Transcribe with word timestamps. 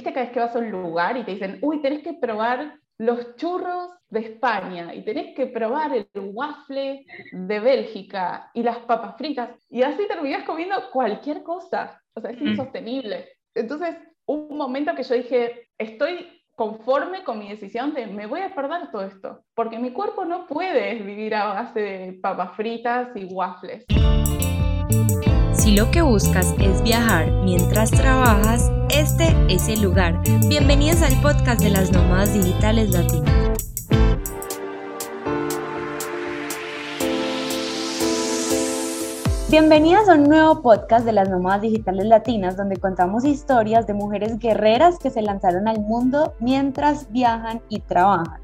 viste 0.00 0.14
cada 0.14 0.24
vez 0.24 0.32
que 0.32 0.40
vas 0.40 0.56
a 0.56 0.58
un 0.60 0.70
lugar 0.70 1.18
y 1.18 1.24
te 1.24 1.32
dicen, 1.32 1.58
uy, 1.60 1.82
tenés 1.82 2.02
que 2.02 2.14
probar 2.14 2.74
los 2.96 3.36
churros 3.36 3.90
de 4.08 4.20
España 4.20 4.94
y 4.94 5.04
tenés 5.04 5.34
que 5.36 5.46
probar 5.46 5.92
el 5.94 6.08
waffle 6.14 7.04
de 7.32 7.60
Bélgica 7.60 8.50
y 8.54 8.62
las 8.62 8.78
papas 8.78 9.16
fritas 9.18 9.50
y 9.68 9.82
así 9.82 10.06
terminás 10.08 10.44
comiendo 10.44 10.76
cualquier 10.90 11.42
cosa. 11.42 12.00
O 12.14 12.20
sea, 12.20 12.30
es 12.30 12.40
insostenible. 12.40 13.28
Entonces, 13.54 13.96
un 14.26 14.56
momento 14.56 14.94
que 14.94 15.02
yo 15.02 15.14
dije, 15.14 15.68
estoy 15.76 16.26
conforme 16.56 17.22
con 17.22 17.38
mi 17.38 17.50
decisión 17.50 17.92
de 17.92 18.06
me 18.06 18.26
voy 18.26 18.40
a 18.40 18.54
perder 18.54 18.90
todo 18.90 19.02
esto, 19.02 19.44
porque 19.54 19.78
mi 19.78 19.92
cuerpo 19.92 20.24
no 20.24 20.46
puede 20.46 20.94
vivir 20.94 21.34
a 21.34 21.46
base 21.46 21.80
de 21.80 22.12
papas 22.22 22.56
fritas 22.56 23.08
y 23.16 23.24
waffles. 23.26 23.84
Lo 25.76 25.88
que 25.92 26.02
buscas 26.02 26.52
es 26.58 26.82
viajar 26.82 27.30
mientras 27.44 27.92
trabajas, 27.92 28.72
este 28.88 29.36
es 29.48 29.68
el 29.68 29.82
lugar. 29.82 30.20
Bienvenidos 30.48 31.00
al 31.00 31.14
podcast 31.22 31.62
de 31.62 31.70
las 31.70 31.92
nómadas 31.92 32.34
digitales 32.34 32.90
latinas. 32.90 33.30
Bienvenidas 39.48 40.08
a 40.08 40.14
un 40.14 40.24
nuevo 40.24 40.60
podcast 40.60 41.04
de 41.04 41.12
las 41.12 41.28
nómadas 41.28 41.62
digitales 41.62 42.06
latinas 42.06 42.56
donde 42.56 42.76
contamos 42.76 43.24
historias 43.24 43.86
de 43.86 43.94
mujeres 43.94 44.40
guerreras 44.40 44.98
que 44.98 45.10
se 45.10 45.22
lanzaron 45.22 45.68
al 45.68 45.78
mundo 45.78 46.34
mientras 46.40 47.12
viajan 47.12 47.62
y 47.68 47.78
trabajan. 47.78 48.40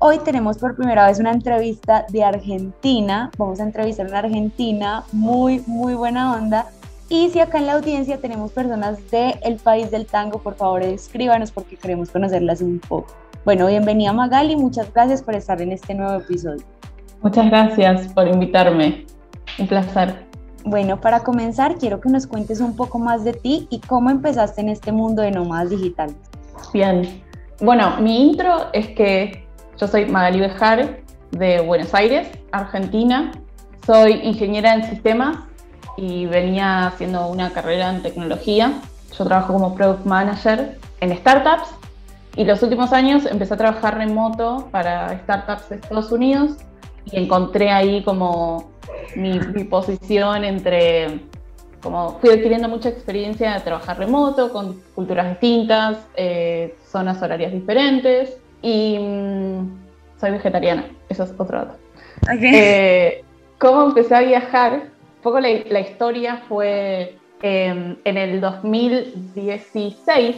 Hoy 0.00 0.20
tenemos 0.20 0.58
por 0.58 0.76
primera 0.76 1.08
vez 1.08 1.18
una 1.18 1.32
entrevista 1.32 2.06
de 2.08 2.22
Argentina. 2.22 3.32
Vamos 3.36 3.58
a 3.58 3.64
entrevistar 3.64 4.06
a 4.06 4.08
una 4.10 4.18
Argentina 4.20 5.02
muy, 5.10 5.60
muy 5.66 5.94
buena 5.94 6.34
onda. 6.36 6.66
Y 7.10 7.30
si 7.30 7.40
acá 7.40 7.56
en 7.56 7.66
la 7.66 7.72
audiencia 7.72 8.18
tenemos 8.18 8.52
personas 8.52 8.98
del 9.10 9.56
país 9.56 9.90
del 9.90 10.04
tango, 10.04 10.40
por 10.40 10.56
favor 10.56 10.82
escríbanos 10.82 11.50
porque 11.50 11.76
queremos 11.76 12.10
conocerlas 12.10 12.60
un 12.60 12.80
poco. 12.80 13.14
Bueno, 13.46 13.66
bienvenida 13.66 14.12
Magali, 14.12 14.56
muchas 14.56 14.92
gracias 14.92 15.22
por 15.22 15.34
estar 15.34 15.62
en 15.62 15.72
este 15.72 15.94
nuevo 15.94 16.20
episodio. 16.20 16.62
Muchas 17.22 17.46
gracias 17.46 18.12
por 18.12 18.28
invitarme. 18.28 19.06
Un 19.58 19.66
placer. 19.66 20.26
Bueno, 20.66 21.00
para 21.00 21.20
comenzar, 21.20 21.76
quiero 21.76 21.98
que 21.98 22.10
nos 22.10 22.26
cuentes 22.26 22.60
un 22.60 22.76
poco 22.76 22.98
más 22.98 23.24
de 23.24 23.32
ti 23.32 23.66
y 23.70 23.80
cómo 23.80 24.10
empezaste 24.10 24.60
en 24.60 24.68
este 24.68 24.92
mundo 24.92 25.22
de 25.22 25.30
nómadas 25.30 25.70
digitales. 25.70 26.14
Bien, 26.74 27.22
bueno, 27.60 27.96
mi 28.02 28.28
intro 28.28 28.66
es 28.74 28.88
que 28.88 29.46
yo 29.78 29.88
soy 29.88 30.04
Magali 30.04 30.40
Bejar 30.40 31.00
de 31.30 31.60
Buenos 31.62 31.94
Aires, 31.94 32.28
Argentina. 32.52 33.32
Soy 33.86 34.12
ingeniera 34.24 34.74
en 34.74 34.84
sistemas 34.84 35.47
y 35.98 36.26
venía 36.26 36.86
haciendo 36.86 37.26
una 37.26 37.50
carrera 37.52 37.90
en 37.90 38.02
tecnología. 38.02 38.80
Yo 39.16 39.24
trabajo 39.24 39.52
como 39.52 39.74
product 39.74 40.06
manager 40.06 40.78
en 41.00 41.16
startups 41.16 41.68
y 42.36 42.44
los 42.44 42.62
últimos 42.62 42.92
años 42.92 43.26
empecé 43.26 43.54
a 43.54 43.56
trabajar 43.56 43.98
remoto 43.98 44.68
para 44.70 45.18
startups 45.24 45.68
de 45.70 45.76
Estados 45.76 46.12
Unidos 46.12 46.52
y 47.04 47.18
encontré 47.18 47.70
ahí 47.70 48.04
como 48.04 48.70
mi, 49.16 49.40
posición 49.64 50.44
entre, 50.44 51.20
como 51.82 52.18
fui 52.20 52.30
adquiriendo 52.30 52.68
mucha 52.68 52.90
experiencia 52.90 53.54
de 53.54 53.60
trabajar 53.60 53.98
remoto, 53.98 54.52
con 54.52 54.80
culturas 54.94 55.28
distintas, 55.30 55.98
eh, 56.14 56.76
zonas 56.86 57.20
horarias 57.20 57.52
diferentes 57.52 58.36
y 58.62 58.98
mm, 59.00 60.20
soy 60.20 60.30
vegetariana, 60.30 60.84
eso 61.08 61.24
es 61.24 61.34
otro 61.36 61.58
dato. 61.58 61.74
Eh, 62.30 63.24
¿Cómo 63.58 63.86
empecé 63.86 64.14
a 64.14 64.20
viajar? 64.20 64.97
Un 65.18 65.22
poco 65.22 65.40
la, 65.40 65.80
historia 65.80 66.44
fue 66.48 67.18
em, 67.42 67.96
en 68.04 68.16
el 68.16 68.40
2016, 68.40 70.36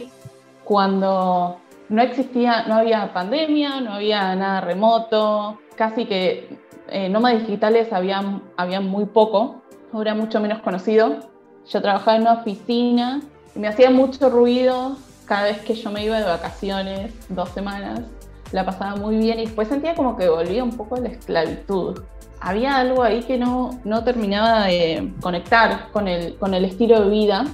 cuando 0.63 1.57
no 1.89 2.01
existía, 2.01 2.63
no 2.67 2.73
había 2.75 3.13
pandemia, 3.13 3.79
no 3.79 3.93
había 3.93 4.35
nada 4.35 4.61
remoto, 4.61 5.59
casi 5.75 6.05
que 6.05 6.57
eh, 6.89 7.09
nómadas 7.09 7.41
digitales 7.41 7.93
había, 7.93 8.41
había 8.57 8.81
muy 8.81 9.05
poco, 9.05 9.61
era 9.93 10.15
mucho 10.15 10.39
menos 10.39 10.63
conocido. 10.63 11.29
Yo 11.69 11.79
trabajaba 11.79 12.15
en 12.17 12.23
una 12.23 12.33
oficina 12.33 13.21
y 13.55 13.59
me 13.59 13.67
hacía 13.67 13.91
mucho 13.91 14.31
ruido 14.31 14.97
cada 15.25 15.43
vez 15.43 15.59
que 15.61 15.75
yo 15.75 15.91
me 15.91 16.03
iba 16.03 16.17
de 16.17 16.25
vacaciones, 16.25 17.13
dos 17.29 17.49
semanas, 17.49 18.01
la 18.51 18.65
pasaba 18.65 18.95
muy 18.95 19.17
bien 19.17 19.39
y 19.39 19.45
después 19.45 19.67
sentía 19.67 19.93
como 19.93 20.17
que 20.17 20.27
volvía 20.27 20.63
un 20.63 20.75
poco 20.75 20.95
a 20.95 21.01
la 21.01 21.09
esclavitud. 21.09 22.01
Había 22.41 22.77
algo 22.77 23.03
ahí 23.03 23.21
que 23.23 23.37
no, 23.37 23.79
no 23.83 24.03
terminaba 24.03 24.65
de 24.65 25.13
conectar 25.21 25.89
con 25.91 26.07
el, 26.07 26.35
con 26.37 26.53
el 26.53 26.65
estilo 26.65 27.01
de 27.01 27.09
vida 27.09 27.45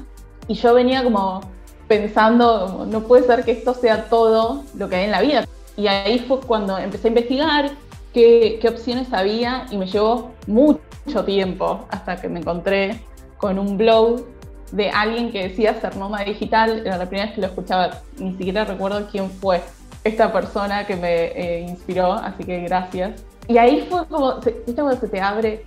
y 0.48 0.54
yo 0.54 0.74
venía 0.74 1.04
como 1.04 1.42
pensando, 1.88 2.86
no 2.90 3.02
puede 3.02 3.26
ser 3.26 3.44
que 3.44 3.52
esto 3.52 3.74
sea 3.74 4.06
todo 4.06 4.64
lo 4.76 4.90
que 4.90 4.98
hay 4.98 5.06
en 5.06 5.12
la 5.12 5.22
vida. 5.22 5.46
Y 5.76 5.88
ahí 5.88 6.20
fue 6.20 6.40
cuando 6.42 6.78
empecé 6.78 7.08
a 7.08 7.10
investigar 7.10 7.72
qué, 8.14 8.60
opciones 8.68 9.14
había 9.14 9.66
y 9.72 9.78
me 9.78 9.86
llevó 9.88 10.32
mucho 10.48 11.24
tiempo 11.26 11.86
hasta 11.90 12.16
que 12.18 12.28
me 12.30 12.40
encontré 12.40 13.02
con 13.38 13.60
un 13.60 13.78
blog 13.78 14.26
de 14.72 14.90
alguien 14.90 15.32
que 15.32 15.50
decía 15.50 15.80
ser 15.80 15.96
nómada 15.96 16.26
digital. 16.26 16.82
Era 16.86 16.98
la 16.98 17.06
primera 17.06 17.28
vez 17.28 17.36
que 17.36 17.42
lo 17.42 17.48
escuchaba, 17.48 18.02
ni 18.18 18.36
siquiera 18.36 18.66
recuerdo 18.66 19.08
quién 19.12 19.30
fue 19.30 19.62
esta 20.04 20.32
persona 20.32 20.88
que 20.88 20.96
me 20.96 21.26
eh, 21.26 21.62
inspiró, 21.62 22.14
así 22.14 22.44
que 22.44 22.62
gracias. 22.62 23.24
Y 23.48 23.58
ahí 23.58 23.88
fue 23.90 24.06
como, 24.08 24.36
¿viste 24.36 24.74
cuando 24.74 25.00
se 25.00 25.08
te 25.08 25.22
abre 25.22 25.64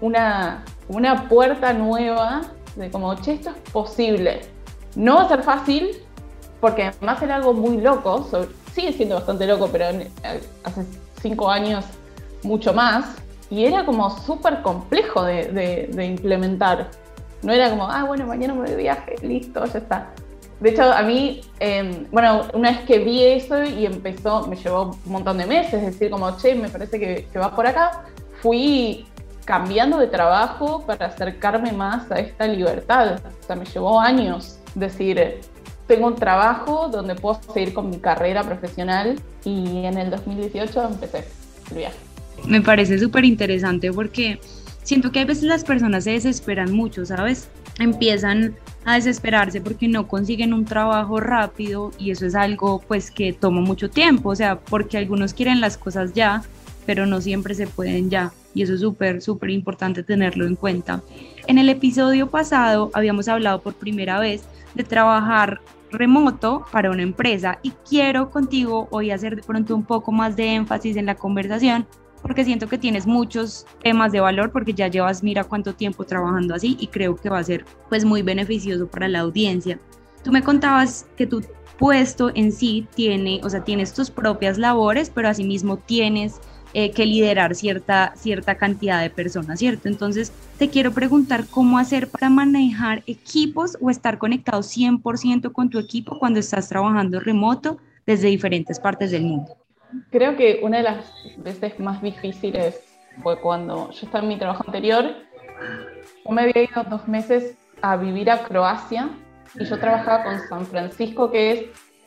una, 0.00 0.64
una 0.88 1.28
puerta 1.28 1.72
nueva 1.72 2.42
de 2.76 2.90
como, 2.90 3.14
che, 3.16 3.34
esto 3.34 3.50
es 3.50 3.72
posible? 3.72 4.40
No 4.96 5.16
va 5.16 5.22
a 5.22 5.28
ser 5.28 5.42
fácil, 5.42 5.90
porque 6.60 6.84
además 6.84 7.22
era 7.22 7.36
algo 7.36 7.54
muy 7.54 7.78
loco, 7.78 8.28
sigue 8.74 8.92
siendo 8.92 9.16
bastante 9.16 9.46
loco, 9.46 9.68
pero 9.70 9.86
eh, 9.86 10.10
hace 10.64 10.84
cinco 11.20 11.48
años 11.48 11.84
mucho 12.42 12.72
más, 12.72 13.16
y 13.50 13.66
era 13.66 13.84
como 13.84 14.10
súper 14.10 14.62
complejo 14.62 15.22
de, 15.22 15.90
implementar. 16.04 16.90
No 17.42 17.52
era 17.52 17.70
como, 17.70 17.86
ah, 17.86 18.04
bueno, 18.04 18.26
mañana 18.26 18.54
me 18.54 18.60
voy 18.60 18.70
de 18.70 18.76
viaje, 18.76 19.16
listo, 19.22 19.64
ya 19.66 19.78
está. 19.78 20.10
De 20.62 20.70
hecho, 20.70 20.84
a 20.84 21.02
mí, 21.02 21.40
em, 21.58 22.06
bueno, 22.12 22.42
una 22.54 22.70
vez 22.70 22.80
que 22.82 23.00
vi 23.00 23.24
eso 23.24 23.64
y 23.64 23.84
empezó, 23.84 24.46
me 24.46 24.54
llevó 24.54 24.96
un 25.04 25.12
montón 25.12 25.38
de 25.38 25.46
meses, 25.46 25.74
es 25.74 25.86
decir, 25.86 26.08
como, 26.08 26.36
che, 26.38 26.54
me 26.54 26.68
parece 26.68 27.00
que, 27.00 27.26
que 27.32 27.38
por 27.40 27.66
acá, 27.66 28.04
fui 28.40 29.04
cambiando 29.44 29.98
de 29.98 30.06
trabajo 30.06 30.84
para 30.86 31.06
acercarme 31.06 31.72
más 31.72 32.08
a 32.12 32.20
esta 32.20 32.46
libertad. 32.46 33.16
O 33.16 33.46
sea, 33.46 33.56
me 33.56 33.64
llevó 33.64 34.00
años 34.00 34.60
decir, 34.76 35.40
tengo 35.88 36.06
un 36.06 36.14
trabajo 36.14 36.88
donde 36.88 37.16
puedo 37.16 37.40
seguir 37.52 37.74
con 37.74 37.90
mi 37.90 37.98
carrera 37.98 38.44
profesional 38.44 39.20
y 39.44 39.84
en 39.84 39.98
el 39.98 40.10
2018 40.10 40.80
empecé 40.84 41.24
el 41.70 41.76
viaje. 41.76 41.98
Me 42.46 42.60
parece 42.60 43.00
súper 43.00 43.24
interesante 43.24 43.92
porque 43.92 44.38
siento 44.84 45.10
que 45.10 45.18
a 45.18 45.24
veces 45.24 45.42
las 45.42 45.64
personas 45.64 46.04
se 46.04 46.12
desesperan 46.12 46.72
mucho, 46.72 47.04
¿sabes? 47.04 47.48
Empiezan 47.78 48.54
a 48.84 48.94
desesperarse 48.94 49.60
porque 49.60 49.88
no 49.88 50.08
consiguen 50.08 50.52
un 50.52 50.64
trabajo 50.64 51.20
rápido 51.20 51.92
y 51.98 52.10
eso 52.10 52.26
es 52.26 52.34
algo 52.34 52.82
pues 52.86 53.10
que 53.10 53.32
toma 53.32 53.60
mucho 53.60 53.90
tiempo, 53.90 54.30
o 54.30 54.36
sea, 54.36 54.58
porque 54.58 54.98
algunos 54.98 55.34
quieren 55.34 55.60
las 55.60 55.76
cosas 55.76 56.12
ya, 56.12 56.42
pero 56.84 57.06
no 57.06 57.20
siempre 57.20 57.54
se 57.54 57.66
pueden 57.66 58.10
ya 58.10 58.32
y 58.54 58.62
eso 58.62 58.74
es 58.74 58.80
súper, 58.80 59.22
súper 59.22 59.50
importante 59.50 60.02
tenerlo 60.02 60.46
en 60.46 60.56
cuenta. 60.56 61.02
En 61.46 61.58
el 61.58 61.68
episodio 61.68 62.28
pasado 62.28 62.90
habíamos 62.92 63.28
hablado 63.28 63.62
por 63.62 63.74
primera 63.74 64.18
vez 64.18 64.42
de 64.74 64.84
trabajar 64.84 65.60
remoto 65.90 66.64
para 66.72 66.90
una 66.90 67.02
empresa 67.02 67.58
y 67.62 67.72
quiero 67.88 68.30
contigo 68.30 68.88
hoy 68.90 69.10
hacer 69.10 69.36
de 69.36 69.42
pronto 69.42 69.76
un 69.76 69.84
poco 69.84 70.10
más 70.10 70.36
de 70.36 70.54
énfasis 70.54 70.96
en 70.96 71.06
la 71.06 71.14
conversación 71.14 71.86
porque 72.22 72.44
siento 72.44 72.68
que 72.68 72.78
tienes 72.78 73.06
muchos 73.06 73.66
temas 73.82 74.12
de 74.12 74.20
valor 74.20 74.52
porque 74.52 74.72
ya 74.72 74.88
llevas 74.88 75.22
mira 75.22 75.44
cuánto 75.44 75.74
tiempo 75.74 76.04
trabajando 76.04 76.54
así 76.54 76.76
y 76.80 76.86
creo 76.86 77.16
que 77.16 77.28
va 77.28 77.38
a 77.38 77.44
ser 77.44 77.64
pues 77.88 78.04
muy 78.04 78.22
beneficioso 78.22 78.86
para 78.86 79.08
la 79.08 79.20
audiencia. 79.20 79.78
Tú 80.22 80.30
me 80.30 80.42
contabas 80.42 81.06
que 81.16 81.26
tu 81.26 81.42
puesto 81.78 82.30
en 82.34 82.52
sí 82.52 82.86
tiene, 82.94 83.40
o 83.42 83.50
sea, 83.50 83.64
tienes 83.64 83.92
tus 83.92 84.10
propias 84.10 84.56
labores, 84.56 85.10
pero 85.10 85.28
asimismo 85.28 85.78
tienes 85.78 86.40
eh, 86.74 86.92
que 86.92 87.04
liderar 87.04 87.54
cierta, 87.54 88.14
cierta 88.16 88.56
cantidad 88.56 89.02
de 89.02 89.10
personas, 89.10 89.58
¿cierto? 89.58 89.88
Entonces, 89.88 90.32
te 90.58 90.70
quiero 90.70 90.92
preguntar 90.92 91.44
cómo 91.50 91.78
hacer 91.78 92.08
para 92.08 92.30
manejar 92.30 93.02
equipos 93.06 93.76
o 93.80 93.90
estar 93.90 94.16
conectado 94.16 94.62
100% 94.62 95.52
con 95.52 95.70
tu 95.70 95.78
equipo 95.78 96.18
cuando 96.18 96.40
estás 96.40 96.68
trabajando 96.68 97.20
remoto 97.20 97.78
desde 98.06 98.28
diferentes 98.28 98.80
partes 98.80 99.10
del 99.10 99.24
mundo. 99.24 99.61
Creo 100.10 100.36
que 100.36 100.60
una 100.62 100.78
de 100.78 100.82
las 100.84 101.04
veces 101.38 101.78
más 101.78 102.02
difíciles 102.02 102.80
fue 103.22 103.40
cuando 103.40 103.90
yo 103.90 104.06
estaba 104.06 104.22
en 104.22 104.28
mi 104.28 104.38
trabajo 104.38 104.64
anterior, 104.66 105.04
yo 106.24 106.30
me 106.30 106.42
había 106.42 106.62
ido 106.62 106.84
dos 106.84 107.06
meses 107.08 107.56
a 107.82 107.96
vivir 107.96 108.30
a 108.30 108.42
Croacia 108.44 109.10
y 109.58 109.64
yo 109.64 109.78
trabajaba 109.78 110.24
con 110.24 110.40
San 110.48 110.66
Francisco, 110.66 111.30
que 111.30 111.52
es 111.52 111.64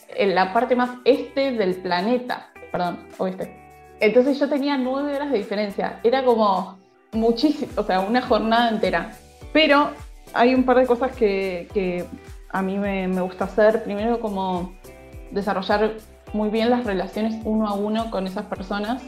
en 0.09 0.35
la 0.35 0.53
parte 0.53 0.75
más 0.75 0.91
este 1.03 1.51
del 1.51 1.75
planeta, 1.75 2.49
perdón, 2.71 3.07
oeste. 3.17 3.65
Entonces 3.99 4.39
yo 4.39 4.49
tenía 4.49 4.77
nueve 4.77 5.15
horas 5.15 5.31
de 5.31 5.37
diferencia. 5.37 5.99
Era 6.03 6.23
como 6.23 6.77
muchísimo, 7.11 7.71
o 7.75 7.83
sea, 7.83 8.01
una 8.01 8.21
jornada 8.21 8.69
entera. 8.69 9.11
Pero 9.53 9.91
hay 10.33 10.53
un 10.53 10.63
par 10.63 10.77
de 10.77 10.85
cosas 10.85 11.15
que, 11.15 12.05
a 12.49 12.61
mí 12.61 12.77
me, 12.77 13.07
me 13.07 13.21
gusta 13.21 13.45
hacer, 13.45 13.83
primero 13.83 14.19
como 14.19 14.75
desarrollar 15.31 15.93
muy 16.35 16.49
bien 16.49 16.69
las 16.69 16.83
relaciones 16.83 17.35
uno 17.45 17.67
a 17.67 17.73
uno 17.73 18.11
con 18.11 18.27
esas 18.27 18.45
personas 18.45 19.01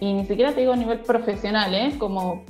y 0.00 0.12
ni 0.12 0.26
siquiera 0.26 0.52
te 0.52 0.60
digo 0.60 0.72
a 0.72 0.76
nivel 0.76 1.00
profesional, 1.00 1.74
¿eh? 1.74 1.94
como 1.98 2.44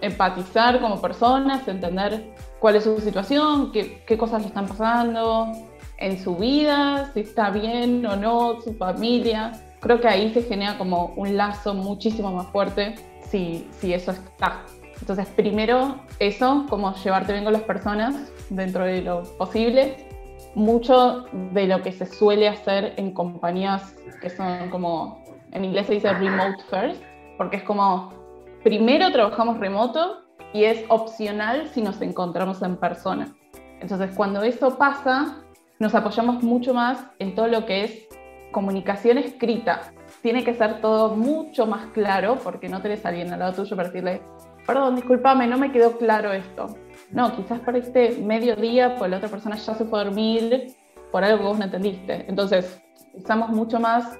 empatizar 0.00 0.80
como 0.80 1.00
personas, 1.00 1.66
entender 1.66 2.32
cuál 2.58 2.76
es 2.76 2.84
su 2.84 3.00
situación, 3.00 3.72
qué, 3.72 4.02
qué 4.06 4.16
cosas 4.16 4.42
le 4.42 4.48
están 4.48 4.66
pasando 4.66 5.52
en 5.98 6.22
su 6.22 6.36
vida, 6.36 7.10
si 7.12 7.20
está 7.20 7.50
bien 7.50 8.06
o 8.06 8.16
no, 8.16 8.60
su 8.62 8.74
familia. 8.74 9.52
Creo 9.80 10.00
que 10.00 10.08
ahí 10.08 10.32
se 10.32 10.42
genera 10.42 10.78
como 10.78 11.12
un 11.16 11.36
lazo 11.36 11.74
muchísimo 11.74 12.32
más 12.32 12.46
fuerte 12.48 12.94
si, 13.28 13.68
si 13.80 13.92
eso 13.92 14.12
está. 14.12 14.62
Entonces, 15.00 15.26
primero 15.28 16.00
eso, 16.18 16.66
como 16.68 16.94
llevarte 16.94 17.32
bien 17.32 17.44
con 17.44 17.54
las 17.54 17.62
personas 17.62 18.14
dentro 18.50 18.84
de 18.84 19.02
lo 19.02 19.22
posible. 19.36 20.09
Mucho 20.54 21.26
de 21.52 21.66
lo 21.66 21.82
que 21.82 21.92
se 21.92 22.06
suele 22.06 22.48
hacer 22.48 22.94
en 22.96 23.12
compañías 23.12 23.94
que 24.20 24.30
son 24.30 24.68
como, 24.70 25.24
en 25.52 25.64
inglés 25.64 25.86
se 25.86 25.94
dice 25.94 26.12
remote 26.12 26.62
first, 26.68 27.02
porque 27.38 27.58
es 27.58 27.62
como, 27.62 28.12
primero 28.62 29.10
trabajamos 29.12 29.58
remoto 29.58 30.22
y 30.52 30.64
es 30.64 30.84
opcional 30.88 31.68
si 31.68 31.82
nos 31.82 32.00
encontramos 32.02 32.62
en 32.62 32.76
persona. 32.76 33.28
Entonces, 33.80 34.10
cuando 34.14 34.42
eso 34.42 34.76
pasa, 34.76 35.36
nos 35.78 35.94
apoyamos 35.94 36.42
mucho 36.42 36.74
más 36.74 37.02
en 37.18 37.34
todo 37.34 37.46
lo 37.46 37.64
que 37.64 37.84
es 37.84 38.08
comunicación 38.52 39.18
escrita. 39.18 39.92
Tiene 40.22 40.44
que 40.44 40.54
ser 40.54 40.80
todo 40.80 41.16
mucho 41.16 41.66
más 41.66 41.86
claro 41.92 42.38
porque 42.42 42.68
no 42.68 42.82
tenés 42.82 43.04
a 43.06 43.08
alguien 43.08 43.32
al 43.32 43.38
lado 43.38 43.54
tuyo 43.54 43.76
para 43.76 43.88
decirle, 43.88 44.20
perdón, 44.66 44.96
discúlpame, 44.96 45.46
no 45.46 45.56
me 45.56 45.72
quedó 45.72 45.96
claro 45.96 46.32
esto. 46.32 46.66
No, 47.12 47.34
quizás 47.36 47.60
para 47.60 47.78
este 47.78 48.18
mediodía, 48.22 48.96
pues 48.96 49.10
la 49.10 49.16
otra 49.16 49.28
persona 49.28 49.56
ya 49.56 49.74
se 49.74 49.84
fue 49.84 50.00
a 50.00 50.04
dormir 50.04 50.74
por 51.10 51.24
algo 51.24 51.38
que 51.38 51.44
vos 51.44 51.58
no 51.58 51.64
entendiste. 51.64 52.24
Entonces, 52.28 52.80
usamos 53.14 53.50
mucho 53.50 53.80
más 53.80 54.16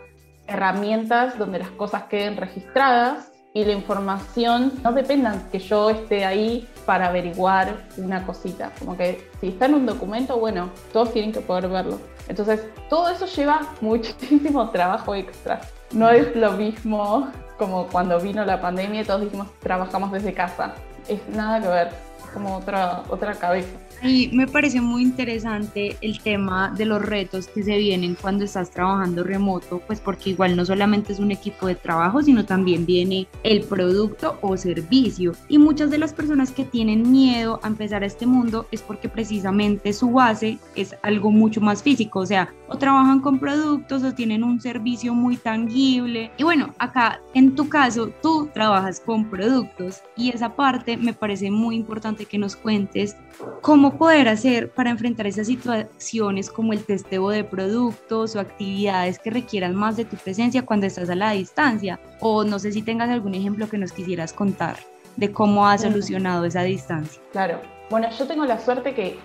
herramientas 0.47 1.39
donde 1.39 1.61
las 1.61 1.71
cosas 1.71 2.05
queden 2.05 2.37
registradas 2.37 3.31
y 3.53 3.65
la 3.65 3.73
información 3.73 4.73
no 4.83 4.93
dependa 4.93 5.43
que 5.51 5.59
yo 5.59 5.91
esté 5.91 6.25
ahí 6.25 6.69
para 6.87 7.09
averiguar 7.09 7.87
una 7.97 8.25
cosita. 8.25 8.73
Como 8.79 8.97
que 8.97 9.29
si 9.41 9.49
está 9.49 9.67
en 9.67 9.75
un 9.75 9.87
documento, 9.87 10.39
bueno, 10.39 10.71
todos 10.93 11.13
tienen 11.13 11.33
que 11.33 11.41
poder 11.41 11.69
verlo. 11.69 11.99
Entonces, 12.29 12.65
todo 12.89 13.09
eso 13.09 13.27
lleva 13.27 13.61
muchísimo 13.81 14.71
trabajo 14.71 15.15
extra. 15.15 15.61
No 15.93 16.11
es 16.11 16.35
lo 16.37 16.53
mismo 16.53 17.29
como 17.59 17.87
cuando 17.89 18.19
vino 18.21 18.45
la 18.45 18.61
pandemia 18.61 19.03
y 19.03 19.05
todos 19.05 19.23
dijimos 19.23 19.49
trabajamos 19.61 20.13
desde 20.13 20.33
casa. 20.33 20.75
Es 21.09 21.21
nada 21.29 21.61
que 21.61 21.69
ver, 21.69 21.89
como 22.32 22.56
otra, 22.56 23.03
otra 23.09 23.35
cabeza. 23.35 23.69
Y 24.03 24.29
me 24.32 24.47
parece 24.47 24.81
muy 24.81 25.03
interesante 25.03 25.97
el 26.00 26.21
tema 26.21 26.73
de 26.75 26.87
los 26.87 27.03
retos 27.03 27.49
que 27.49 27.62
se 27.62 27.77
vienen 27.77 28.17
cuando 28.19 28.44
estás 28.44 28.71
trabajando 28.71 29.25
remoto, 29.25 29.82
pues 29.87 30.00
porque 30.00 30.31
igual 30.31 30.56
no 30.56 30.65
solamente 30.65 31.12
es 31.12 31.19
un 31.19 31.31
equipo 31.31 31.67
de 31.67 31.75
trabajo, 31.75 32.23
sino 32.23 32.47
también 32.47 32.87
viene 32.87 33.27
el 33.43 33.62
producto 33.62 34.38
o 34.41 34.56
servicio. 34.56 35.32
Y 35.49 35.59
muchas 35.59 35.91
de 35.91 35.99
las 35.99 36.15
personas 36.15 36.50
que 36.50 36.65
tienen 36.65 37.11
miedo 37.11 37.61
a 37.62 37.69
empezar 37.69 38.03
a 38.03 38.06
este 38.06 38.25
mundo 38.27 38.67
es 38.71 38.81
porque 38.81 39.09
precisamente 39.09 39.93
su 39.93 40.11
base 40.11 40.59
es 40.76 40.97
algo 41.03 41.31
mucho 41.31 41.61
más 41.61 41.83
físico, 41.83 42.21
o 42.21 42.26
sea, 42.26 42.53
o 42.69 42.79
trabajan 42.79 43.21
con 43.21 43.38
productos 43.38 44.03
o 44.03 44.15
tienen 44.15 44.44
un 44.44 44.61
servicio 44.61 45.12
muy 45.12 45.37
tangible. 45.37 46.31
Y 46.38 46.43
bueno, 46.43 46.75
acá 46.79 47.21
en 47.35 47.55
tu 47.55 47.69
caso, 47.69 48.11
tú 48.23 48.49
trabajas 48.55 49.00
con 49.00 49.29
productos 49.29 50.03
y 50.17 50.31
esa 50.31 50.56
parte 50.56 50.97
me 50.97 51.12
parece 51.12 51.50
muy 51.50 51.76
importante 51.76 52.20
que 52.27 52.39
nos 52.39 52.57
cuentes 52.57 53.17
cómo 53.63 53.97
poder 53.97 54.29
hacer 54.29 54.71
para 54.71 54.91
enfrentar 54.91 55.27
esas 55.27 55.47
situaciones 55.47 56.51
como 56.51 56.73
el 56.73 56.85
testeo 56.85 57.29
de 57.31 57.45
productos 57.45 58.37
o 58.37 58.41
actividades 58.41 59.19
que 59.19 59.31
requieran 59.31 59.75
más 59.75 59.97
de 59.97 60.05
tu 60.05 60.17
presencia 60.17 60.65
cuando 60.65 60.87
estás 60.87 61.11
a 61.11 61.15
la 61.15 61.33
distancia? 61.33 62.01
O 62.21 62.45
no 62.45 62.59
sé 62.59 62.73
si 62.73 62.83
tengas 62.83 63.11
algún 63.11 63.35
ejemplo 63.35 63.69
que 63.69 63.79
nos 63.79 63.93
quisieras 63.93 64.33
contar 64.33 64.77
de 65.17 65.33
cómo 65.33 65.67
has 65.67 65.83
solucionado 65.83 66.45
esa 66.45 66.63
distancia. 66.63 67.21
Claro. 67.33 67.61
Bueno, 67.91 68.09
yo 68.17 68.27
tengo 68.27 68.45
la 68.45 68.61
suerte 68.61 68.95
que 68.95 69.19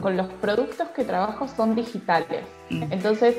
con 0.00 0.16
los 0.16 0.28
productos 0.34 0.88
que 0.90 1.04
trabajo 1.04 1.48
son 1.48 1.74
digitales. 1.74 2.42
Mm. 2.70 2.84
Entonces 2.90 3.36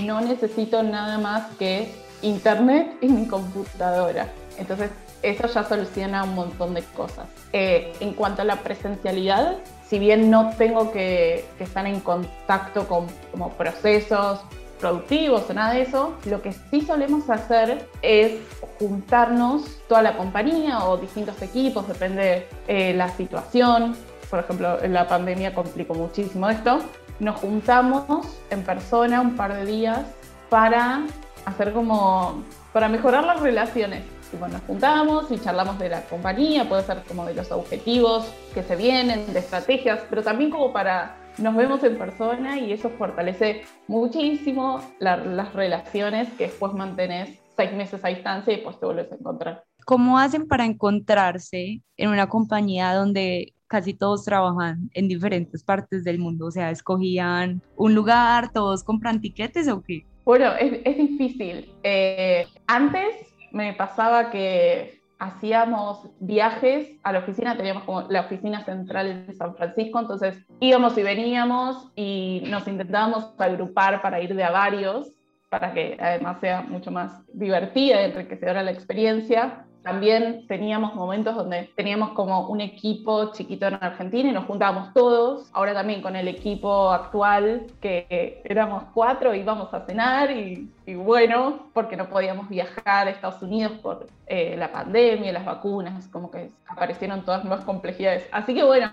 no 0.00 0.20
necesito 0.20 0.82
nada 0.82 1.18
más 1.18 1.56
que 1.58 1.92
internet 2.22 2.96
y 3.00 3.08
mi 3.08 3.26
computadora. 3.26 4.28
Entonces 4.58 4.90
eso 5.22 5.46
ya 5.46 5.64
soluciona 5.64 6.24
un 6.24 6.34
montón 6.34 6.74
de 6.74 6.82
cosas. 6.82 7.26
Eh, 7.52 7.92
en 8.00 8.12
cuanto 8.14 8.42
a 8.42 8.44
la 8.44 8.56
presencialidad, 8.56 9.56
si 9.88 9.98
bien 9.98 10.30
no 10.30 10.50
tengo 10.56 10.92
que, 10.92 11.44
estar 11.58 11.86
en 11.86 12.00
contacto 12.00 12.88
con 12.88 13.06
como 13.30 13.50
procesos 13.50 14.40
productivos 14.80 15.48
o 15.48 15.54
nada 15.54 15.74
de 15.74 15.82
eso, 15.82 16.14
lo 16.24 16.42
que 16.42 16.52
sí 16.52 16.80
solemos 16.80 17.30
hacer 17.30 17.88
es 18.02 18.40
juntarnos 18.80 19.62
toda 19.88 20.02
la 20.02 20.16
compañía 20.16 20.84
o 20.84 20.96
distintos 20.96 21.40
equipos, 21.40 21.86
depende 21.86 22.22
de 22.66 22.90
eh, 22.90 22.94
la 22.94 23.08
situación. 23.10 23.94
Por 24.28 24.40
ejemplo, 24.40 24.78
la 24.88 25.06
pandemia 25.06 25.54
complicó 25.54 25.94
muchísimo 25.94 26.50
esto. 26.50 26.80
Nos 27.20 27.36
juntamos 27.36 28.26
en 28.50 28.62
persona 28.64 29.20
un 29.20 29.36
par 29.36 29.54
de 29.54 29.66
días 29.66 30.00
para 30.48 31.02
hacer 31.44 31.72
como, 31.72 32.42
para 32.72 32.88
mejorar 32.88 33.24
las 33.24 33.40
relaciones 33.40 34.02
bueno, 34.38 34.54
nos 34.54 34.62
juntamos 34.62 35.30
y 35.30 35.38
charlamos 35.38 35.78
de 35.78 35.88
la 35.88 36.02
compañía, 36.02 36.68
puede 36.68 36.82
ser 36.82 37.02
como 37.06 37.24
de 37.24 37.34
los 37.34 37.50
objetivos 37.52 38.32
que 38.54 38.62
se 38.62 38.76
vienen, 38.76 39.32
de 39.32 39.38
estrategias, 39.38 40.00
pero 40.08 40.22
también 40.22 40.50
como 40.50 40.72
para 40.72 41.16
nos 41.38 41.56
vemos 41.56 41.82
en 41.84 41.96
persona 41.96 42.58
y 42.58 42.72
eso 42.72 42.90
fortalece 42.90 43.62
muchísimo 43.88 44.80
las 44.98 45.52
relaciones 45.54 46.28
que 46.34 46.44
después 46.44 46.74
mantenés 46.74 47.38
seis 47.56 47.72
meses 47.72 48.04
a 48.04 48.08
distancia 48.08 48.52
y 48.52 48.56
después 48.56 48.78
te 48.78 48.86
vuelves 48.86 49.12
a 49.12 49.14
encontrar. 49.14 49.64
¿Cómo 49.84 50.18
hacen 50.18 50.46
para 50.46 50.64
encontrarse 50.64 51.82
en 51.96 52.10
una 52.10 52.28
compañía 52.28 52.94
donde 52.94 53.54
casi 53.66 53.94
todos 53.94 54.24
trabajan 54.24 54.90
en 54.94 55.08
diferentes 55.08 55.64
partes 55.64 56.04
del 56.04 56.18
mundo? 56.18 56.46
O 56.46 56.50
sea, 56.50 56.70
¿escogían 56.70 57.62
un 57.76 57.94
lugar, 57.94 58.52
todos 58.52 58.84
compran 58.84 59.20
tiquetes 59.20 59.68
o 59.68 59.82
qué? 59.82 60.06
Bueno, 60.24 60.52
es, 60.60 60.80
es 60.84 60.96
difícil. 60.96 61.72
Eh, 61.82 62.46
antes 62.68 63.31
me 63.52 63.74
pasaba 63.74 64.30
que 64.30 65.02
hacíamos 65.18 66.08
viajes 66.18 66.98
a 67.04 67.12
la 67.12 67.20
oficina, 67.20 67.56
teníamos 67.56 67.84
como 67.84 68.02
la 68.08 68.22
oficina 68.22 68.64
central 68.64 69.26
de 69.26 69.34
San 69.34 69.54
Francisco, 69.54 70.00
entonces 70.00 70.44
íbamos 70.58 70.98
y 70.98 71.02
veníamos 71.04 71.92
y 71.94 72.42
nos 72.46 72.66
intentábamos 72.66 73.32
agrupar 73.38 74.02
para 74.02 74.20
ir 74.20 74.34
de 74.34 74.42
a 74.42 74.50
varios, 74.50 75.12
para 75.52 75.74
que 75.74 75.98
además 76.00 76.38
sea 76.40 76.62
mucho 76.62 76.90
más 76.90 77.12
divertida 77.34 78.00
y 78.00 78.04
enriquecedora 78.06 78.62
la 78.62 78.70
experiencia. 78.70 79.66
También 79.82 80.46
teníamos 80.46 80.94
momentos 80.94 81.36
donde 81.36 81.68
teníamos 81.76 82.12
como 82.12 82.48
un 82.48 82.62
equipo 82.62 83.32
chiquito 83.32 83.66
en 83.66 83.74
Argentina 83.74 84.30
y 84.30 84.32
nos 84.32 84.46
juntábamos 84.46 84.94
todos. 84.94 85.50
Ahora 85.52 85.74
también 85.74 86.00
con 86.00 86.16
el 86.16 86.26
equipo 86.26 86.90
actual, 86.90 87.66
que 87.82 88.40
éramos 88.44 88.84
cuatro, 88.94 89.34
íbamos 89.34 89.74
a 89.74 89.84
cenar 89.84 90.30
y, 90.30 90.70
bueno, 90.94 91.66
porque 91.74 91.98
no 91.98 92.08
podíamos 92.08 92.48
viajar 92.48 93.08
a 93.08 93.10
Estados 93.10 93.42
Unidos 93.42 93.72
por 93.82 94.06
eh, 94.28 94.56
la 94.56 94.72
pandemia, 94.72 95.32
las 95.32 95.44
vacunas, 95.44 96.08
como 96.08 96.30
que 96.30 96.48
aparecieron 96.66 97.26
todas 97.26 97.44
nuevas 97.44 97.66
complejidades. 97.66 98.26
Así 98.32 98.54
que 98.54 98.64
bueno, 98.64 98.90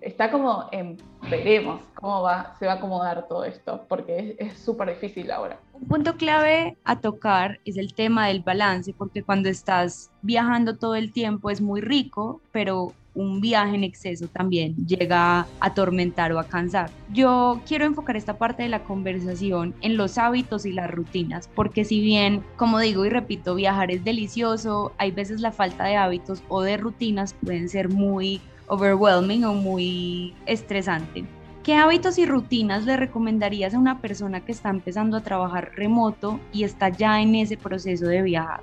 está 0.00 0.32
como 0.32 0.68
en 0.72 0.96
veremos 1.32 1.82
cómo 1.94 2.22
va, 2.22 2.54
se 2.58 2.66
va 2.66 2.72
a 2.72 2.76
acomodar 2.76 3.26
todo 3.26 3.44
esto, 3.44 3.84
porque 3.88 4.36
es 4.38 4.58
súper 4.58 4.90
difícil 4.90 5.30
ahora. 5.30 5.58
Un 5.72 5.88
punto 5.88 6.16
clave 6.16 6.76
a 6.84 7.00
tocar 7.00 7.58
es 7.64 7.76
el 7.76 7.94
tema 7.94 8.28
del 8.28 8.42
balance, 8.42 8.94
porque 8.96 9.22
cuando 9.22 9.48
estás 9.48 10.10
viajando 10.20 10.76
todo 10.76 10.94
el 10.94 11.12
tiempo 11.12 11.50
es 11.50 11.60
muy 11.60 11.80
rico, 11.80 12.40
pero 12.52 12.92
un 13.14 13.40
viaje 13.40 13.74
en 13.74 13.84
exceso 13.84 14.26
también 14.28 14.74
llega 14.86 15.40
a 15.40 15.46
atormentar 15.60 16.32
o 16.32 16.38
a 16.38 16.44
cansar. 16.44 16.90
Yo 17.12 17.60
quiero 17.66 17.84
enfocar 17.84 18.16
esta 18.16 18.38
parte 18.38 18.62
de 18.62 18.68
la 18.68 18.84
conversación 18.84 19.74
en 19.80 19.96
los 19.96 20.18
hábitos 20.18 20.64
y 20.64 20.72
las 20.72 20.90
rutinas, 20.90 21.48
porque 21.54 21.84
si 21.84 22.00
bien, 22.00 22.42
como 22.56 22.78
digo 22.78 23.04
y 23.04 23.10
repito, 23.10 23.54
viajar 23.54 23.90
es 23.90 24.04
delicioso, 24.04 24.92
hay 24.98 25.10
veces 25.10 25.40
la 25.40 25.52
falta 25.52 25.84
de 25.84 25.96
hábitos 25.96 26.42
o 26.48 26.62
de 26.62 26.76
rutinas 26.76 27.34
pueden 27.34 27.68
ser 27.68 27.88
muy 27.88 28.40
overwhelming 28.66 29.44
o 29.44 29.54
muy 29.54 30.34
estresante. 30.46 31.24
¿Qué 31.62 31.76
hábitos 31.76 32.18
y 32.18 32.26
rutinas 32.26 32.84
le 32.84 32.96
recomendarías 32.96 33.74
a 33.74 33.78
una 33.78 34.00
persona 34.00 34.44
que 34.44 34.52
está 34.52 34.68
empezando 34.70 35.16
a 35.16 35.22
trabajar 35.22 35.72
remoto 35.76 36.40
y 36.52 36.64
está 36.64 36.88
ya 36.88 37.20
en 37.20 37.36
ese 37.36 37.56
proceso 37.56 38.06
de 38.06 38.22
viajar? 38.22 38.60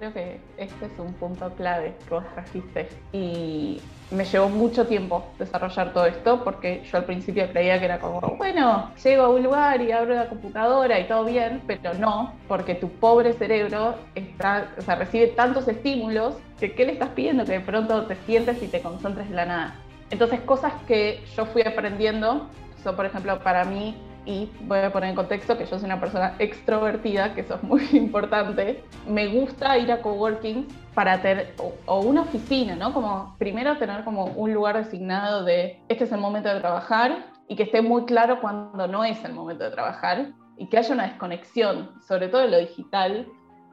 Creo 0.00 0.14
que 0.14 0.40
este 0.56 0.86
es 0.86 0.92
un 0.98 1.12
punto 1.12 1.50
clave 1.56 1.94
que 2.08 2.14
vos 2.14 2.24
trajiste 2.32 2.88
y 3.12 3.82
me 4.10 4.24
llevó 4.24 4.48
mucho 4.48 4.86
tiempo 4.86 5.26
desarrollar 5.38 5.92
todo 5.92 6.06
esto 6.06 6.42
porque 6.42 6.82
yo 6.90 6.96
al 6.96 7.04
principio 7.04 7.46
creía 7.52 7.78
que 7.78 7.84
era 7.84 7.98
como, 7.98 8.18
bueno, 8.38 8.90
llego 9.04 9.24
a 9.24 9.28
un 9.28 9.42
lugar 9.42 9.82
y 9.82 9.92
abro 9.92 10.14
la 10.14 10.30
computadora 10.30 10.98
y 10.98 11.04
todo 11.06 11.26
bien, 11.26 11.60
pero 11.66 11.92
no, 11.92 12.32
porque 12.48 12.74
tu 12.74 12.88
pobre 12.88 13.34
cerebro 13.34 13.94
está, 14.14 14.70
o 14.78 14.80
sea, 14.80 14.94
recibe 14.94 15.26
tantos 15.26 15.68
estímulos 15.68 16.34
que 16.58 16.72
¿qué 16.72 16.86
le 16.86 16.92
estás 16.92 17.10
pidiendo? 17.10 17.44
Que 17.44 17.52
de 17.52 17.60
pronto 17.60 18.06
te 18.06 18.16
sientes 18.24 18.62
y 18.62 18.68
te 18.68 18.80
concentres 18.80 19.26
en 19.26 19.36
la 19.36 19.44
nada. 19.44 19.74
Entonces, 20.08 20.40
cosas 20.40 20.72
que 20.88 21.22
yo 21.36 21.44
fui 21.44 21.60
aprendiendo 21.60 22.48
So, 22.82 22.96
por 22.96 23.04
ejemplo, 23.04 23.38
para 23.40 23.64
mí, 23.64 23.94
y 24.26 24.50
voy 24.62 24.78
a 24.78 24.92
poner 24.92 25.10
en 25.10 25.16
contexto 25.16 25.56
que 25.56 25.64
yo 25.64 25.78
soy 25.78 25.86
una 25.86 26.00
persona 26.00 26.34
extrovertida, 26.38 27.34
que 27.34 27.42
eso 27.42 27.54
es 27.54 27.62
muy 27.62 27.88
importante, 27.92 28.84
me 29.06 29.28
gusta 29.28 29.78
ir 29.78 29.90
a 29.90 30.02
coworking 30.02 30.66
para 30.94 31.20
tener, 31.22 31.54
o, 31.86 32.00
una 32.00 32.22
oficina, 32.22 32.76
¿no? 32.76 32.92
Como 32.92 33.34
primero 33.38 33.76
tener 33.78 34.04
como 34.04 34.26
un 34.26 34.52
lugar 34.52 34.76
designado 34.76 35.44
de 35.44 35.82
este 35.88 36.04
es 36.04 36.12
el 36.12 36.20
momento 36.20 36.48
de 36.48 36.60
trabajar 36.60 37.26
y 37.48 37.56
que 37.56 37.64
esté 37.64 37.82
muy 37.82 38.04
claro 38.04 38.40
cuando 38.40 38.86
no 38.86 39.04
es 39.04 39.24
el 39.24 39.32
momento 39.32 39.64
de 39.64 39.70
trabajar 39.70 40.28
y 40.56 40.66
que 40.68 40.78
haya 40.78 40.94
una 40.94 41.04
desconexión, 41.04 41.90
sobre 42.06 42.28
todo 42.28 42.44
en 42.44 42.50
lo 42.50 42.58
digital, 42.58 43.26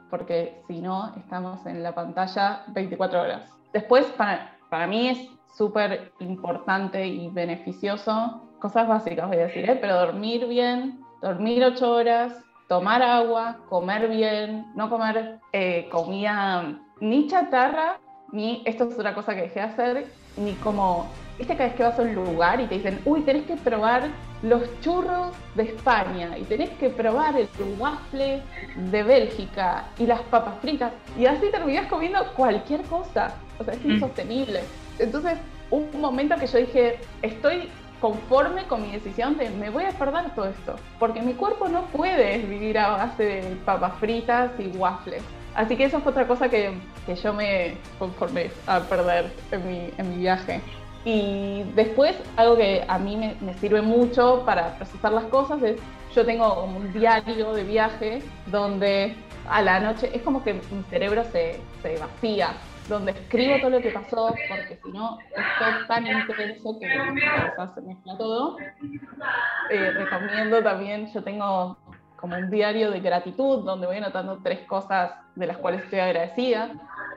porque 0.10 0.62
si 0.68 0.80
no, 0.80 1.14
estamos 1.18 1.66
en 1.66 1.84
la 1.84 1.94
pantalla 1.94 2.64
24 2.70 3.22
horas. 3.22 3.52
Después, 3.74 4.06
para, 4.18 4.58
para 4.70 4.88
mí 4.88 5.10
es 5.10 5.30
súper 5.58 6.14
importante 6.20 7.06
y 7.06 7.30
beneficioso, 7.30 8.47
cosas 8.60 8.88
básicas 8.88 9.28
voy 9.28 9.38
a 9.38 9.48
decir, 9.48 9.70
¿eh? 9.70 9.78
pero 9.80 9.96
dormir 9.96 10.48
bien, 10.48 11.00
dormir 11.22 11.64
8 11.64 11.92
horas, 11.92 12.34
tomar 12.68 13.02
agua, 13.02 13.58
comer 13.70 14.08
bien, 14.10 14.66
no 14.76 14.90
comer 14.90 15.40
eh, 15.54 15.88
comida 15.92 16.80
ni 17.00 17.28
chatarra, 17.28 18.00
ni, 18.32 18.62
esto 18.66 18.86
es 18.86 18.96
otra 18.96 19.14
cosa 19.14 19.36
que 19.36 19.44
dejé 19.44 19.60
de 19.60 19.66
hacer, 19.66 20.06
ni 20.38 20.54
como, 20.56 21.08
viste 21.38 21.56
cada 21.56 21.70
vez 21.70 21.78
que 21.78 21.84
vas 21.84 22.00
a 22.00 22.02
un 22.02 22.16
lugar 22.16 22.60
y 22.60 22.66
te 22.66 22.76
dicen, 22.76 23.00
uy, 23.06 23.22
tenés 23.22 23.46
que 23.46 23.56
probar 23.56 24.10
los 24.44 24.64
churros 24.82 25.36
de 25.56 25.64
España 25.64 26.38
y 26.38 26.44
tenés 26.44 26.70
que 26.72 26.90
probar 26.90 27.36
el 27.38 27.48
waffle 27.80 28.42
de 28.76 29.04
Bélgica 29.04 29.86
y 29.98 30.06
las 30.06 30.22
papas 30.24 30.60
fritas 30.62 30.92
y 31.18 31.26
así 31.26 31.50
terminás 31.50 31.88
comiendo 31.88 32.20
cualquier 32.36 32.82
cosa, 32.84 33.34
o 33.60 33.64
sea, 33.64 33.74
es 33.74 33.84
mm. 33.84 33.92
insostenible. 33.92 34.62
Entonces, 35.00 35.38
un 35.72 35.90
momento 36.00 36.36
que 36.38 36.48
yo 36.48 36.60
dije, 36.60 37.00
estoy 37.22 37.70
conforme 38.00 38.66
con 38.66 38.82
mi 38.82 38.92
decisión 38.92 39.38
de 39.38 39.50
me 39.50 39.70
voy 39.70 39.86
a 39.86 39.92
perder 39.92 40.30
todo 40.36 40.48
esto, 40.48 40.76
porque 41.00 41.22
mi 41.22 41.34
cuerpo 41.34 41.68
no 41.68 41.84
puede 41.86 42.40
vivir 42.40 42.78
a 42.78 42.90
base 42.90 43.24
de 43.24 43.42
papas 43.66 43.94
fritas 44.00 44.52
y 44.60 44.68
waffles. 44.78 45.24
Así 45.56 45.76
que 45.76 45.86
eso 45.86 46.00
fue 46.02 46.12
otra 46.12 46.28
cosa 46.28 46.50
que, 46.50 46.74
que 47.06 47.16
yo 47.16 47.34
me 47.34 47.78
conformé 47.98 48.52
a 48.68 48.80
perder 48.82 49.32
en 49.52 49.68
mi, 49.68 49.90
en 49.98 50.10
mi, 50.10 50.18
viaje. 50.18 50.62
Y 51.04 51.64
después, 51.74 52.16
algo 52.36 52.58
que 52.58 52.86
a 52.88 53.00
mí 53.00 53.18
me, 53.18 53.36
me, 53.42 53.56
sirve 53.56 53.82
mucho 53.82 54.44
para 54.46 54.76
procesar 54.76 55.14
las 55.14 55.24
cosas 55.26 55.64
es, 55.64 55.80
yo 56.16 56.26
tengo 56.26 56.64
un 56.64 56.94
diario 56.94 57.54
de 57.54 57.64
viaje 57.64 58.22
donde 58.48 59.16
a 59.50 59.62
la 59.62 59.80
noche 59.80 60.12
es 60.14 60.22
como 60.22 60.44
que 60.44 60.54
mi 60.54 60.84
cerebro 60.90 61.24
se, 61.32 61.60
se 61.82 61.98
vacía 61.98 62.52
donde 62.88 63.12
escribo 63.12 63.60
todo 63.60 63.72
lo 63.72 63.82
que 63.82 63.92
pasó, 63.92 64.34
porque 64.50 64.80
si 64.84 64.92
no, 64.92 65.20
es 65.20 65.88
tan 65.88 66.08
intenso 66.08 66.80
que 66.80 66.88
se 67.76 67.82
mezcla 67.82 68.18
todo. 68.18 68.58
Eh, 69.70 69.92
recomiendo 69.92 70.64
también, 70.64 71.12
yo 71.14 71.24
tengo 71.24 71.78
como 72.16 72.38
un 72.38 72.50
diario 72.50 72.92
de 72.92 73.00
gratitud, 73.00 73.64
donde 73.64 73.88
voy 73.88 73.98
anotando 73.98 74.40
tres 74.44 74.60
cosas 74.62 75.12
de 75.36 75.48
las 75.48 75.58
cuales 75.58 75.84
estoy 75.84 76.00
agradecida, 76.00 76.72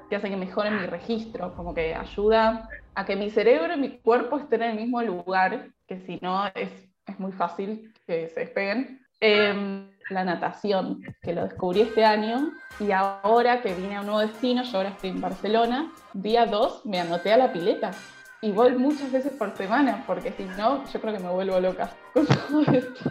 que 0.08 0.16
hace 0.16 0.28
que 0.28 0.36
mejore 0.36 0.70
mi 0.70 0.86
registro, 0.86 1.54
como 1.54 1.72
que 1.72 1.94
ayuda 1.94 2.68
a 2.94 3.04
que 3.04 3.16
mi 3.16 3.30
cerebro 3.30 3.74
y 3.74 3.78
mi 3.78 3.98
cuerpo 3.98 4.38
estén 4.38 4.62
en 4.62 4.70
el 4.70 4.76
mismo 4.76 5.00
lugar, 5.02 5.68
que 5.86 6.00
si 6.00 6.18
no 6.20 6.46
es, 6.54 6.70
es 7.06 7.18
muy 7.18 7.32
fácil 7.32 7.94
que 8.06 8.28
se 8.28 8.40
despeguen. 8.40 9.00
Eh, 9.20 9.86
la 10.10 10.24
natación, 10.24 11.02
que 11.22 11.32
lo 11.32 11.44
descubrí 11.44 11.82
este 11.82 12.04
año 12.04 12.52
y 12.78 12.92
ahora 12.92 13.62
que 13.62 13.74
vine 13.74 13.96
a 13.96 14.00
un 14.00 14.06
nuevo 14.06 14.20
destino, 14.20 14.62
yo 14.62 14.78
ahora 14.78 14.90
estoy 14.90 15.10
en 15.10 15.20
Barcelona, 15.20 15.92
día 16.12 16.46
2 16.46 16.86
me 16.86 17.00
anoté 17.00 17.32
a 17.32 17.36
la 17.36 17.52
pileta 17.52 17.90
y 18.42 18.52
voy 18.52 18.72
muchas 18.72 19.12
veces 19.12 19.32
por 19.32 19.56
semana, 19.56 20.04
porque 20.06 20.32
si 20.32 20.44
no, 20.56 20.84
yo 20.90 21.00
creo 21.00 21.14
que 21.14 21.22
me 21.22 21.30
vuelvo 21.30 21.60
loca 21.60 21.90
con 22.14 22.26
todo 22.26 22.62
esto. 22.62 23.10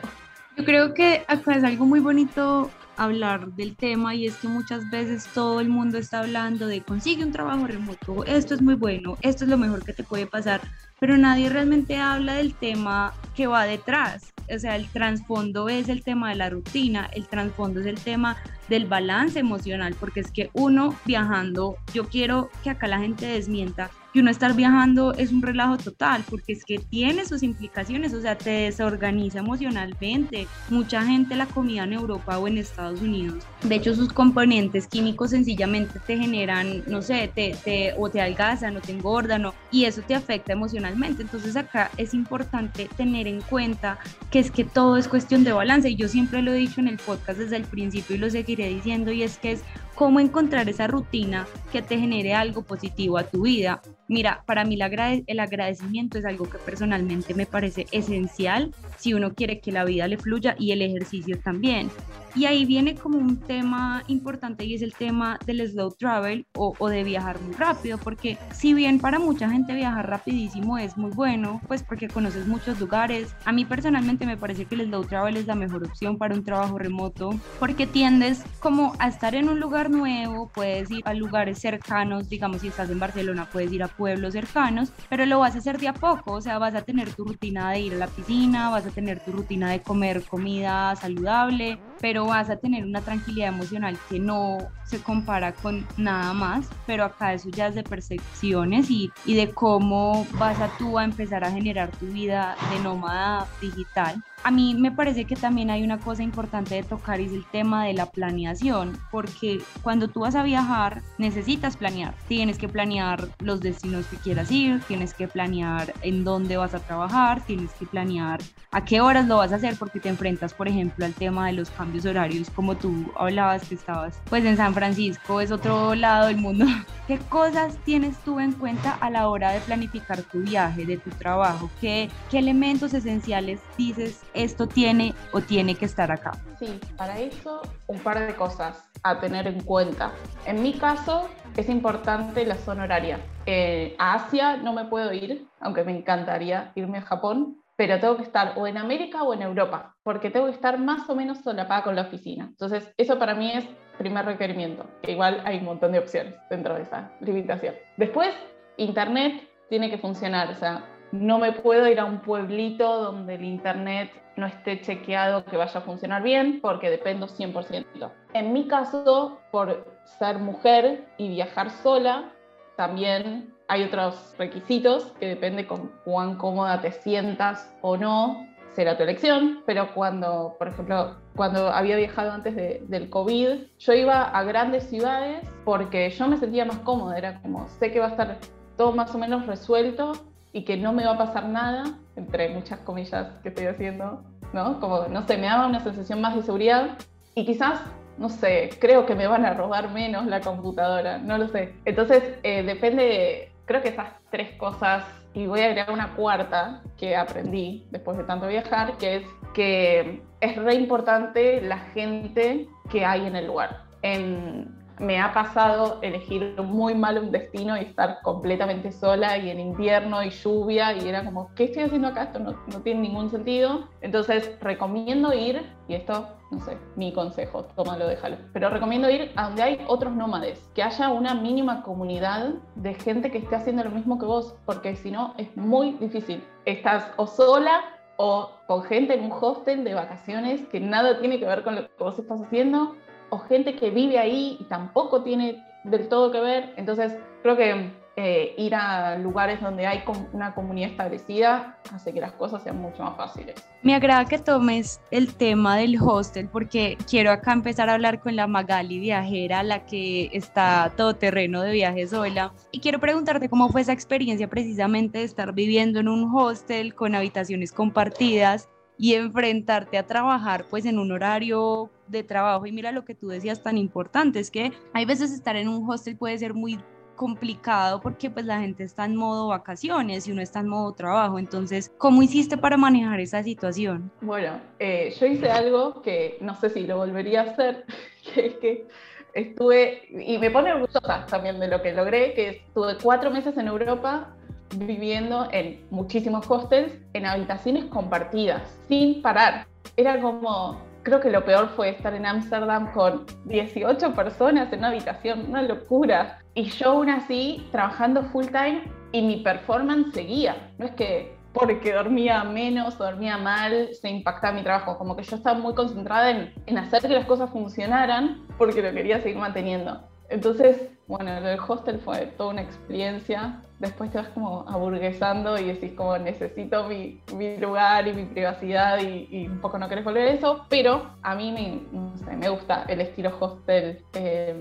Yo 0.57 0.65
creo 0.65 0.93
que 0.93 1.23
acá 1.27 1.55
es 1.55 1.63
algo 1.63 1.85
muy 1.85 1.99
bonito 1.99 2.69
hablar 2.97 3.47
del 3.53 3.77
tema 3.77 4.13
y 4.13 4.27
es 4.27 4.35
que 4.35 4.49
muchas 4.49 4.89
veces 4.89 5.25
todo 5.33 5.61
el 5.61 5.69
mundo 5.69 5.97
está 5.97 6.19
hablando 6.19 6.67
de 6.67 6.81
consigue 6.81 7.23
un 7.23 7.31
trabajo 7.31 7.65
remoto, 7.65 8.25
esto 8.25 8.55
es 8.55 8.61
muy 8.61 8.75
bueno, 8.75 9.17
esto 9.21 9.45
es 9.45 9.49
lo 9.49 9.57
mejor 9.57 9.85
que 9.85 9.93
te 9.93 10.03
puede 10.03 10.27
pasar, 10.27 10.59
pero 10.99 11.17
nadie 11.17 11.49
realmente 11.49 11.95
habla 11.95 12.33
del 12.33 12.53
tema 12.55 13.13
que 13.39 13.47
va 13.47 13.63
detrás. 13.63 14.33
O 14.53 14.59
sea, 14.59 14.75
el 14.75 14.89
trasfondo 14.89 15.69
es 15.69 15.87
el 15.87 16.03
tema 16.03 16.29
de 16.29 16.35
la 16.35 16.49
rutina, 16.49 17.09
el 17.13 17.25
trasfondo 17.25 17.79
es 17.79 17.85
el 17.85 17.97
tema 17.97 18.35
del 18.67 18.85
balance 18.85 19.39
emocional, 19.39 19.95
porque 19.97 20.19
es 20.19 20.29
que 20.29 20.49
uno 20.51 20.93
viajando, 21.05 21.77
yo 21.93 22.09
quiero 22.09 22.49
que 22.65 22.71
acá 22.71 22.87
la 22.87 22.99
gente 22.99 23.27
desmienta 23.27 23.91
que 24.13 24.19
uno 24.19 24.31
estar 24.31 24.55
viajando 24.55 25.13
es 25.13 25.31
un 25.31 25.41
relajo 25.41 25.77
total, 25.77 26.23
porque 26.29 26.53
es 26.53 26.65
que 26.65 26.79
tiene 26.79 27.25
sus 27.25 27.43
implicaciones, 27.43 28.13
o 28.13 28.21
sea, 28.21 28.37
te 28.37 28.49
desorganiza 28.49 29.39
emocionalmente. 29.39 30.47
Mucha 30.69 31.03
gente 31.05 31.35
la 31.35 31.45
comida 31.45 31.83
en 31.83 31.93
Europa 31.93 32.37
o 32.39 32.47
en 32.47 32.57
Estados 32.57 33.01
Unidos, 33.01 33.43
de 33.63 33.75
hecho 33.75 33.95
sus 33.95 34.11
componentes 34.11 34.87
químicos 34.87 35.31
sencillamente 35.31 35.99
te 36.05 36.17
generan, 36.17 36.83
no 36.87 37.01
sé, 37.01 37.31
te, 37.33 37.55
te, 37.63 37.93
o 37.97 38.09
te 38.09 38.21
algazan 38.21 38.75
o 38.77 38.81
te 38.81 38.91
engordan, 38.91 39.45
o, 39.45 39.53
y 39.71 39.85
eso 39.85 40.01
te 40.01 40.15
afecta 40.15 40.53
emocionalmente. 40.53 41.21
Entonces 41.21 41.55
acá 41.55 41.91
es 41.97 42.13
importante 42.13 42.89
tener 42.97 43.27
en 43.27 43.41
cuenta 43.41 43.99
que 44.31 44.39
es 44.39 44.51
que 44.51 44.63
todo 44.63 44.97
es 44.97 45.07
cuestión 45.07 45.43
de 45.43 45.53
balance, 45.53 45.89
y 45.89 45.95
yo 45.95 46.07
siempre 46.07 46.41
lo 46.41 46.53
he 46.53 46.57
dicho 46.57 46.81
en 46.81 46.87
el 46.87 46.97
podcast 46.97 47.39
desde 47.39 47.57
el 47.57 47.63
principio 47.63 48.15
y 48.15 48.19
lo 48.19 48.29
seguiré 48.29 48.69
diciendo, 48.69 49.11
y 49.11 49.23
es 49.23 49.37
que 49.37 49.51
es 49.53 49.63
cómo 49.99 50.21
encontrar 50.21 50.69
esa 50.69 50.87
rutina 50.87 51.45
que 51.73 51.81
te 51.81 51.99
genere 51.99 52.33
algo 52.33 52.61
positivo 52.61 53.17
a 53.17 53.25
tu 53.25 53.41
vida. 53.41 53.81
Mira, 54.07 54.43
para 54.45 54.63
mí 54.63 54.79
el 55.27 55.39
agradecimiento 55.41 56.17
es 56.17 56.25
algo 56.25 56.49
que 56.49 56.57
personalmente 56.57 57.33
me 57.33 57.45
parece 57.45 57.85
esencial 57.91 58.73
si 58.97 59.13
uno 59.13 59.33
quiere 59.35 59.59
que 59.59 59.73
la 59.73 59.83
vida 59.83 60.07
le 60.07 60.17
fluya 60.17 60.55
y 60.57 60.71
el 60.71 60.81
ejercicio 60.81 61.37
también. 61.43 61.91
Y 62.35 62.45
ahí 62.45 62.65
viene 62.65 62.95
como 62.95 63.17
un 63.17 63.37
tema 63.37 64.03
importante 64.07 64.63
y 64.63 64.75
es 64.75 64.81
el 64.81 64.93
tema 64.93 65.39
del 65.45 65.67
slow 65.67 65.91
travel 65.91 66.45
o, 66.55 66.75
o, 66.77 66.89
de 66.89 67.03
viajar 67.03 67.41
muy 67.41 67.53
rápido, 67.53 67.97
porque 67.97 68.37
si 68.53 68.73
bien 68.73 68.99
para 68.99 69.19
mucha 69.19 69.49
gente 69.49 69.73
viajar 69.73 70.09
rapidísimo 70.09 70.77
es 70.77 70.95
muy 70.95 71.11
bueno, 71.11 71.59
pues 71.67 71.83
porque 71.83 72.07
conoces 72.07 72.47
muchos 72.47 72.79
lugares, 72.79 73.35
a 73.45 73.51
mí 73.51 73.65
personalmente 73.65 74.25
me 74.25 74.37
parece 74.37 74.65
que 74.65 74.75
el 74.75 74.87
slow 74.87 75.03
travel 75.05 75.37
es 75.37 75.47
la 75.47 75.55
mejor 75.55 75.83
opción 75.83 76.17
para 76.17 76.35
un 76.35 76.43
trabajo 76.43 76.77
remoto, 76.77 77.31
porque 77.59 77.87
tiendes 77.87 78.43
como 78.59 78.93
a 78.99 79.07
estar 79.07 79.33
en 79.33 79.49
un 79.49 79.59
lugar 79.59 79.88
nuevo, 79.89 80.49
puedes 80.53 80.89
ir 80.91 81.01
a 81.05 81.13
lugares 81.13 81.59
cercanos, 81.59 82.29
digamos 82.29 82.61
si 82.61 82.67
estás 82.67 82.89
en 82.89 82.99
Barcelona 82.99 83.47
puedes 83.51 83.71
ir 83.71 83.83
a 83.83 83.87
pueblos 83.87 84.33
cercanos, 84.33 84.91
pero 85.09 85.25
lo 85.25 85.39
vas 85.39 85.55
a 85.55 85.59
hacer 85.59 85.77
de 85.79 85.87
a 85.87 85.93
poco, 85.93 86.33
o 86.33 86.41
sea, 86.41 86.57
vas 86.59 86.75
a 86.75 86.81
tener 86.81 87.13
tu 87.13 87.25
rutina 87.25 87.71
de 87.71 87.81
ir 87.81 87.93
a 87.93 87.97
la 87.97 88.07
piscina, 88.07 88.69
vas 88.69 88.85
a 88.85 88.89
tener 88.89 89.19
tu 89.19 89.31
rutina 89.31 89.71
de 89.71 89.81
comer 89.81 90.23
comida 90.23 90.95
saludable, 90.95 91.79
pero 91.99 92.25
vas 92.25 92.49
a 92.49 92.57
tener 92.57 92.85
una 92.85 93.01
tranquilidad 93.01 93.49
emocional 93.49 93.97
que 94.09 94.19
no 94.19 94.57
se 94.85 95.01
compara 95.01 95.53
con 95.53 95.85
nada 95.97 96.33
más, 96.33 96.67
pero 96.85 97.03
acá 97.03 97.33
eso 97.33 97.49
ya 97.49 97.67
es 97.67 97.75
de 97.75 97.83
percepciones 97.83 98.89
y, 98.89 99.11
de 99.25 99.51
cómo 99.53 100.25
vas 100.33 100.59
a 100.59 100.67
tú 100.77 100.97
a 100.97 101.03
empezar 101.03 101.43
a 101.43 101.51
generar 101.51 101.91
tu 101.91 102.07
vida 102.07 102.55
de 102.71 102.79
nómada 102.79 103.47
digital 103.61 104.21
a 104.43 104.51
mí 104.51 104.75
me 104.75 104.91
parece 104.91 105.25
que 105.25 105.35
también 105.35 105.69
hay 105.69 105.83
una 105.83 105.99
cosa 105.99 106.23
importante 106.23 106.75
de 106.75 106.83
tocar 106.83 107.19
y 107.19 107.25
es 107.25 107.33
el 107.33 107.45
tema 107.45 107.85
de 107.85 107.93
la 107.93 108.07
planeación, 108.07 108.97
porque 109.11 109.61
cuando 109.81 110.07
tú 110.07 110.21
vas 110.21 110.35
a 110.35 110.43
viajar 110.43 111.01
necesitas 111.17 111.77
planear, 111.77 112.13
tienes 112.27 112.57
que 112.57 112.69
planear 112.69 113.27
los 113.39 113.61
destinos 113.61 114.05
que 114.07 114.17
quieras 114.17 114.51
ir, 114.51 114.81
tienes 114.87 115.13
que 115.13 115.27
planear 115.27 115.93
en 116.01 116.23
dónde 116.23 116.57
vas 116.57 116.73
a 116.73 116.79
trabajar, 116.79 117.41
tienes 117.45 117.71
que 117.73 117.85
planear 117.85 118.39
a 118.71 118.85
qué 118.85 119.01
horas 119.01 119.27
lo 119.27 119.37
vas 119.37 119.51
a 119.51 119.55
hacer 119.55 119.75
porque 119.77 119.99
te 119.99 120.09
enfrentas, 120.09 120.53
por 120.53 120.67
ejemplo, 120.67 121.05
al 121.05 121.13
tema 121.13 121.47
de 121.47 121.53
los 121.53 121.69
cambios 121.71 122.05
horarios, 122.05 122.49
como 122.49 122.75
tú 122.75 123.11
hablabas 123.17 123.67
que 123.67 123.75
estabas 123.75 124.19
pues 124.29 124.45
en 124.45 124.57
San 124.57 124.73
Francisco, 124.73 125.41
es 125.41 125.51
otro 125.51 125.95
lado 125.95 126.27
del 126.27 126.37
mundo. 126.37 126.65
¿Qué 127.07 127.17
cosas 127.17 127.75
tienes 127.85 128.17
tú 128.19 128.39
en 128.39 128.51
cuenta 128.51 128.91
a 128.91 129.09
la 129.09 129.29
hora 129.29 129.51
de 129.51 129.59
planificar 129.61 130.21
tu 130.21 130.41
viaje, 130.41 130.85
de 130.85 130.97
tu 130.97 131.09
trabajo? 131.09 131.69
¿Qué, 131.81 132.09
qué 132.29 132.37
elementos 132.37 132.93
esenciales 132.93 133.59
dices 133.77 134.21
esto 134.33 134.67
tiene 134.67 135.13
o 135.31 135.41
tiene 135.41 135.75
que 135.75 135.85
estar 135.85 136.11
acá? 136.11 136.31
Sí, 136.59 136.79
para 136.97 137.19
eso 137.19 137.61
un 137.87 137.99
par 137.99 138.19
de 138.19 138.35
cosas 138.35 138.89
a 139.03 139.19
tener 139.19 139.47
en 139.47 139.61
cuenta. 139.61 140.11
En 140.45 140.61
mi 140.61 140.73
caso 140.73 141.29
es 141.57 141.69
importante 141.69 142.45
la 142.45 142.55
zona 142.55 142.83
horaria. 142.83 143.19
Eh, 143.45 143.95
a 143.97 144.15
Asia 144.15 144.57
no 144.57 144.73
me 144.73 144.85
puedo 144.85 145.13
ir, 145.13 145.47
aunque 145.59 145.83
me 145.83 145.97
encantaría 145.97 146.71
irme 146.75 146.99
a 146.99 147.01
Japón, 147.01 147.57
pero 147.75 147.97
tengo 147.99 148.17
que 148.17 148.23
estar 148.23 148.55
o 148.57 148.67
en 148.67 148.77
América 148.77 149.23
o 149.23 149.33
en 149.33 149.41
Europa, 149.41 149.95
porque 150.03 150.29
tengo 150.29 150.47
que 150.47 150.51
estar 150.51 150.77
más 150.77 151.09
o 151.09 151.15
menos 151.15 151.39
solapada 151.39 151.83
con 151.83 151.95
la 151.95 152.01
oficina. 152.01 152.47
Entonces, 152.49 152.93
eso 152.97 153.17
para 153.17 153.35
mí 153.35 153.51
es 153.53 153.65
primer 153.97 154.25
requerimiento, 154.25 154.85
que 155.01 155.13
igual 155.13 155.41
hay 155.45 155.59
un 155.59 155.65
montón 155.65 155.93
de 155.93 155.99
opciones 155.99 156.35
dentro 156.49 156.75
de 156.75 156.81
esa 156.81 157.11
limitación. 157.21 157.75
Después, 157.95 158.35
Internet 158.75 159.47
tiene 159.69 159.89
que 159.89 159.97
funcionar, 159.97 160.49
o 160.49 160.55
sea, 160.55 160.83
no 161.11 161.39
me 161.39 161.51
puedo 161.51 161.87
ir 161.87 161.99
a 161.99 162.05
un 162.05 162.19
pueblito 162.19 163.01
donde 163.01 163.35
el 163.35 163.43
internet 163.43 164.11
no 164.35 164.45
esté 164.45 164.81
chequeado 164.81 165.43
que 165.45 165.57
vaya 165.57 165.79
a 165.79 165.81
funcionar 165.81 166.23
bien 166.23 166.59
porque 166.61 166.89
dependo 166.89 167.27
100%. 167.27 168.11
En 168.33 168.53
mi 168.53 168.67
caso, 168.67 169.39
por 169.51 169.85
ser 170.17 170.39
mujer 170.39 171.05
y 171.17 171.29
viajar 171.29 171.69
sola, 171.69 172.31
también 172.77 173.53
hay 173.67 173.83
otros 173.83 174.33
requisitos 174.37 175.11
que 175.19 175.27
depende 175.27 175.67
con 175.67 175.91
cuán 176.05 176.35
cómoda 176.35 176.81
te 176.81 176.91
sientas 176.91 177.75
o 177.81 177.97
no 177.97 178.47
será 178.71 178.95
tu 178.95 179.03
elección, 179.03 179.61
pero 179.65 179.93
cuando, 179.93 180.55
por 180.57 180.69
ejemplo, 180.69 181.17
cuando 181.35 181.69
había 181.69 181.97
viajado 181.97 182.31
antes 182.31 182.55
del 182.55 183.09
COVID, 183.09 183.63
yo 183.79 183.93
iba 183.93 184.23
a 184.23 184.43
grandes 184.43 184.83
ciudades 184.85 185.45
porque 185.65 186.09
yo 186.11 186.27
me 186.27 186.37
sentía 186.37 186.65
más 186.65 186.77
cómoda, 186.79 187.17
era 187.17 187.41
como, 187.41 187.67
sé 187.67 187.91
que 187.91 187.99
va 187.99 188.07
a 188.07 188.09
estar 188.09 188.37
todo 188.77 188.93
más 188.93 189.13
o 189.13 189.17
menos 189.17 189.45
resuelto 189.47 190.13
y 190.51 190.63
que 190.63 190.77
no 190.77 190.93
me 190.93 191.05
va 191.05 191.11
a 191.11 191.17
pasar 191.17 191.45
nada, 191.47 191.83
entre 192.15 192.49
muchas 192.49 192.79
comillas 192.79 193.27
que 193.43 193.49
estoy 193.49 193.67
haciendo, 193.67 194.23
¿no? 194.53 194.79
Como, 194.79 195.07
no 195.07 195.25
sé, 195.27 195.37
me 195.37 195.47
daba 195.47 195.67
una 195.67 195.79
sensación 195.79 196.21
más 196.21 196.35
de 196.35 196.43
seguridad 196.43 196.97
y 197.35 197.45
quizás, 197.45 197.81
no 198.17 198.29
sé, 198.29 198.69
creo 198.79 199.05
que 199.05 199.15
me 199.15 199.27
van 199.27 199.45
a 199.45 199.53
robar 199.53 199.91
menos 199.91 200.25
la 200.25 200.41
computadora, 200.41 201.17
no 201.19 201.37
lo 201.37 201.47
sé. 201.47 201.75
Entonces, 201.85 202.23
eh, 202.43 202.63
depende, 202.63 203.51
creo 203.65 203.81
que 203.81 203.89
esas 203.89 204.09
tres 204.31 204.55
cosas, 204.57 205.05
y 205.33 205.45
voy 205.45 205.61
a 205.61 205.65
agregar 205.65 205.91
una 205.91 206.15
cuarta 206.15 206.81
que 206.97 207.15
aprendí 207.15 207.87
después 207.91 208.17
de 208.17 208.23
tanto 208.23 208.47
viajar, 208.47 208.97
que 208.97 209.17
es 209.17 209.23
que 209.53 210.21
es 210.41 210.55
re 210.57 210.75
importante 210.75 211.61
la 211.61 211.79
gente 211.93 212.67
que 212.89 213.05
hay 213.05 213.25
en 213.25 213.35
el 213.35 213.47
lugar. 213.47 213.83
En, 214.01 214.78
me 214.99 215.19
ha 215.19 215.33
pasado 215.33 215.99
elegir 216.01 216.55
muy 216.61 216.93
mal 216.93 217.17
un 217.17 217.31
destino 217.31 217.77
y 217.77 217.81
estar 217.81 218.21
completamente 218.21 218.91
sola 218.91 219.37
y 219.37 219.49
en 219.49 219.59
invierno 219.59 220.21
y 220.23 220.29
lluvia 220.29 220.93
y 220.93 221.07
era 221.07 221.23
como, 221.23 221.53
¿qué 221.55 221.65
estoy 221.65 221.83
haciendo 221.83 222.09
acá? 222.09 222.23
Esto 222.23 222.39
no, 222.39 222.51
no 222.51 222.81
tiene 222.81 223.01
ningún 223.01 223.29
sentido. 223.29 223.87
Entonces 224.01 224.57
recomiendo 224.61 225.33
ir, 225.33 225.65
y 225.87 225.95
esto, 225.95 226.27
no 226.51 226.59
sé, 226.59 226.77
mi 226.95 227.13
consejo, 227.13 227.63
tómalo, 227.75 228.07
déjalo, 228.07 228.37
pero 228.53 228.69
recomiendo 228.69 229.09
ir 229.09 229.31
a 229.35 229.45
donde 229.45 229.63
hay 229.63 229.85
otros 229.87 230.13
nómades, 230.13 230.69
que 230.75 230.83
haya 230.83 231.09
una 231.09 231.33
mínima 231.33 231.81
comunidad 231.83 232.55
de 232.75 232.93
gente 232.93 233.31
que 233.31 233.37
esté 233.37 233.55
haciendo 233.55 233.83
lo 233.85 233.91
mismo 233.91 234.19
que 234.19 234.25
vos, 234.25 234.55
porque 234.65 234.95
si 234.95 235.11
no 235.11 235.33
es 235.37 235.55
muy 235.55 235.93
difícil. 235.93 236.43
Estás 236.65 237.09
o 237.15 237.25
sola 237.25 237.81
o 238.17 238.51
con 238.67 238.83
gente 238.83 239.13
en 239.13 239.23
un 239.23 239.31
hostel 239.31 239.85
de 239.85 239.93
vacaciones 239.93 240.67
que 240.67 240.81
nada 240.81 241.19
tiene 241.19 241.39
que 241.39 241.45
ver 241.45 241.63
con 241.63 241.75
lo 241.75 241.83
que 241.83 242.03
vos 242.03 242.19
estás 242.19 242.41
haciendo 242.41 242.95
o 243.29 243.39
gente 243.39 243.75
que 243.75 243.89
vive 243.89 244.17
ahí 244.17 244.57
y 244.59 244.63
tampoco 244.65 245.23
tiene 245.23 245.63
del 245.83 246.07
todo 246.09 246.31
que 246.31 246.39
ver. 246.39 246.73
Entonces, 246.77 247.15
creo 247.41 247.55
que 247.55 247.91
eh, 248.21 248.53
ir 248.57 248.75
a 248.75 249.17
lugares 249.17 249.61
donde 249.61 249.87
hay 249.87 250.03
una 250.33 250.53
comunidad 250.53 250.89
establecida 250.89 251.77
hace 251.93 252.11
que 252.11 252.19
las 252.19 252.33
cosas 252.33 252.61
sean 252.61 252.81
mucho 252.81 253.01
más 253.01 253.15
fáciles. 253.15 253.55
Me 253.81 253.95
agrada 253.95 254.25
que 254.25 254.37
tomes 254.37 254.99
el 255.09 255.33
tema 255.35 255.77
del 255.77 255.97
hostel 256.01 256.49
porque 256.49 256.97
quiero 257.09 257.31
acá 257.31 257.53
empezar 257.53 257.89
a 257.89 257.93
hablar 257.93 258.19
con 258.19 258.35
la 258.35 258.45
Magali 258.45 258.99
viajera, 258.99 259.63
la 259.63 259.85
que 259.85 260.29
está 260.33 260.91
todo 260.97 261.15
terreno 261.15 261.61
de 261.61 261.71
viajes 261.71 262.09
sola. 262.09 262.51
Y 262.71 262.81
quiero 262.81 262.99
preguntarte 262.99 263.47
cómo 263.47 263.69
fue 263.69 263.81
esa 263.81 263.93
experiencia 263.93 264.49
precisamente 264.49 265.19
de 265.19 265.23
estar 265.23 265.53
viviendo 265.53 266.01
en 266.01 266.09
un 266.09 266.29
hostel 266.35 266.95
con 266.95 267.15
habitaciones 267.15 267.71
compartidas 267.71 268.67
y 268.99 269.13
enfrentarte 269.13 269.97
a 269.97 270.05
trabajar 270.05 270.65
pues 270.69 270.85
en 270.85 270.99
un 270.99 271.13
horario 271.13 271.89
de 272.07 272.21
trabajo. 272.21 272.65
Y 272.65 272.73
mira 272.73 272.91
lo 272.91 273.05
que 273.05 273.15
tú 273.15 273.29
decías 273.29 273.63
tan 273.63 273.77
importante, 273.77 274.39
es 274.41 274.51
que 274.51 274.73
hay 274.93 275.05
veces 275.05 275.31
estar 275.31 275.55
en 275.55 275.69
un 275.69 275.89
hostel 275.89 276.17
puede 276.17 276.37
ser 276.37 276.53
muy 276.53 276.77
complicado 277.15 278.01
porque 278.01 278.29
pues 278.29 278.45
la 278.45 278.59
gente 278.59 278.83
está 278.83 279.05
en 279.05 279.15
modo 279.15 279.47
vacaciones 279.47 280.27
y 280.27 280.33
uno 280.33 280.41
está 280.41 280.59
en 280.59 280.67
modo 280.67 280.91
trabajo. 280.91 281.39
Entonces, 281.39 281.91
¿cómo 281.97 282.21
hiciste 282.21 282.57
para 282.57 282.75
manejar 282.75 283.21
esa 283.21 283.41
situación? 283.41 284.11
Bueno, 284.19 284.59
eh, 284.79 285.15
yo 285.17 285.25
hice 285.27 285.49
algo 285.49 286.01
que 286.01 286.37
no 286.41 286.55
sé 286.55 286.69
si 286.69 286.81
lo 286.85 286.97
volvería 286.97 287.41
a 287.41 287.43
hacer, 287.51 287.85
que 288.33 288.45
es 288.47 288.53
que 288.55 288.87
estuve, 289.33 290.07
y 290.09 290.37
me 290.39 290.51
pone 290.51 290.73
orgullosa 290.73 291.25
también 291.25 291.57
de 291.61 291.69
lo 291.69 291.81
que 291.81 291.93
logré, 291.93 292.33
que 292.33 292.49
estuve 292.49 292.97
cuatro 293.01 293.31
meses 293.31 293.55
en 293.57 293.67
Europa 293.67 294.35
viviendo 294.75 295.47
en 295.51 295.85
muchísimos 295.89 296.49
hostels 296.49 296.93
en 297.13 297.25
habitaciones 297.25 297.85
compartidas, 297.85 298.61
sin 298.87 299.21
parar. 299.21 299.67
Era 299.97 300.19
como, 300.21 300.81
creo 301.03 301.19
que 301.19 301.29
lo 301.29 301.43
peor 301.43 301.69
fue 301.75 301.89
estar 301.89 302.13
en 302.13 302.25
Ámsterdam 302.25 302.91
con 302.93 303.25
18 303.45 304.13
personas 304.13 304.71
en 304.71 304.79
una 304.79 304.89
habitación, 304.89 305.45
una 305.49 305.61
locura. 305.61 306.39
Y 306.53 306.65
yo 306.65 306.91
aún 306.91 307.09
así 307.09 307.67
trabajando 307.71 308.23
full 308.23 308.45
time 308.47 308.83
y 309.11 309.21
mi 309.21 309.37
performance 309.37 310.13
seguía. 310.13 310.71
No 310.77 310.85
es 310.85 310.91
que 310.91 311.37
porque 311.53 311.93
dormía 311.93 312.43
menos 312.43 312.97
dormía 312.97 313.37
mal 313.37 313.89
se 313.93 314.09
impactaba 314.09 314.53
mi 314.53 314.63
trabajo, 314.63 314.97
como 314.97 315.15
que 315.15 315.23
yo 315.23 315.35
estaba 315.35 315.57
muy 315.57 315.73
concentrada 315.73 316.29
en, 316.29 316.53
en 316.67 316.77
hacer 316.77 317.01
que 317.01 317.09
las 317.09 317.25
cosas 317.25 317.49
funcionaran 317.49 318.45
porque 318.57 318.81
lo 318.81 318.91
quería 318.91 319.19
seguir 319.19 319.37
manteniendo. 319.37 320.08
Entonces, 320.29 320.89
bueno, 321.07 321.35
el 321.37 321.59
hostel 321.67 321.99
fue 321.99 322.27
toda 322.37 322.51
una 322.51 322.61
experiencia. 322.61 323.61
Después 323.79 324.11
te 324.11 324.19
vas 324.19 324.29
como 324.29 324.67
aburguesando 324.67 325.57
y 325.57 325.65
decís 325.65 325.93
como 325.93 326.17
necesito 326.17 326.87
mi, 326.87 327.21
mi 327.35 327.57
lugar 327.57 328.07
y 328.07 328.13
mi 328.13 328.25
privacidad 328.25 328.99
y, 329.01 329.47
un 329.47 329.59
poco 329.59 329.79
no 329.79 329.89
querés 329.89 330.05
volver 330.05 330.27
a 330.27 330.31
eso, 330.33 330.65
pero 330.69 331.09
a 331.23 331.35
mí 331.35 331.51
me, 331.51 332.35
me 332.35 332.49
gusta 332.49 332.85
el 332.87 333.01
estilo 333.01 333.35
hostel. 333.39 334.03
Eh, 334.13 334.55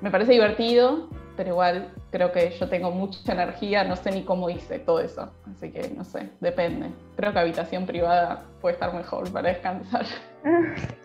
me 0.00 0.10
parece 0.10 0.32
divertido, 0.32 1.08
pero 1.36 1.50
igual 1.50 1.92
creo 2.10 2.32
que 2.32 2.50
yo 2.58 2.68
tengo 2.68 2.90
mucha 2.90 3.32
energía, 3.32 3.84
no 3.84 3.96
sé 3.96 4.10
ni 4.10 4.22
cómo 4.24 4.50
hice 4.50 4.78
todo 4.78 5.00
eso, 5.00 5.30
así 5.54 5.70
que 5.70 5.90
no 5.90 6.04
sé, 6.04 6.30
depende. 6.40 6.90
Creo 7.16 7.32
que 7.32 7.38
habitación 7.38 7.86
privada 7.86 8.44
puede 8.60 8.74
estar 8.74 8.92
mejor 8.94 9.30
para 9.32 9.50
descansar. 9.50 10.06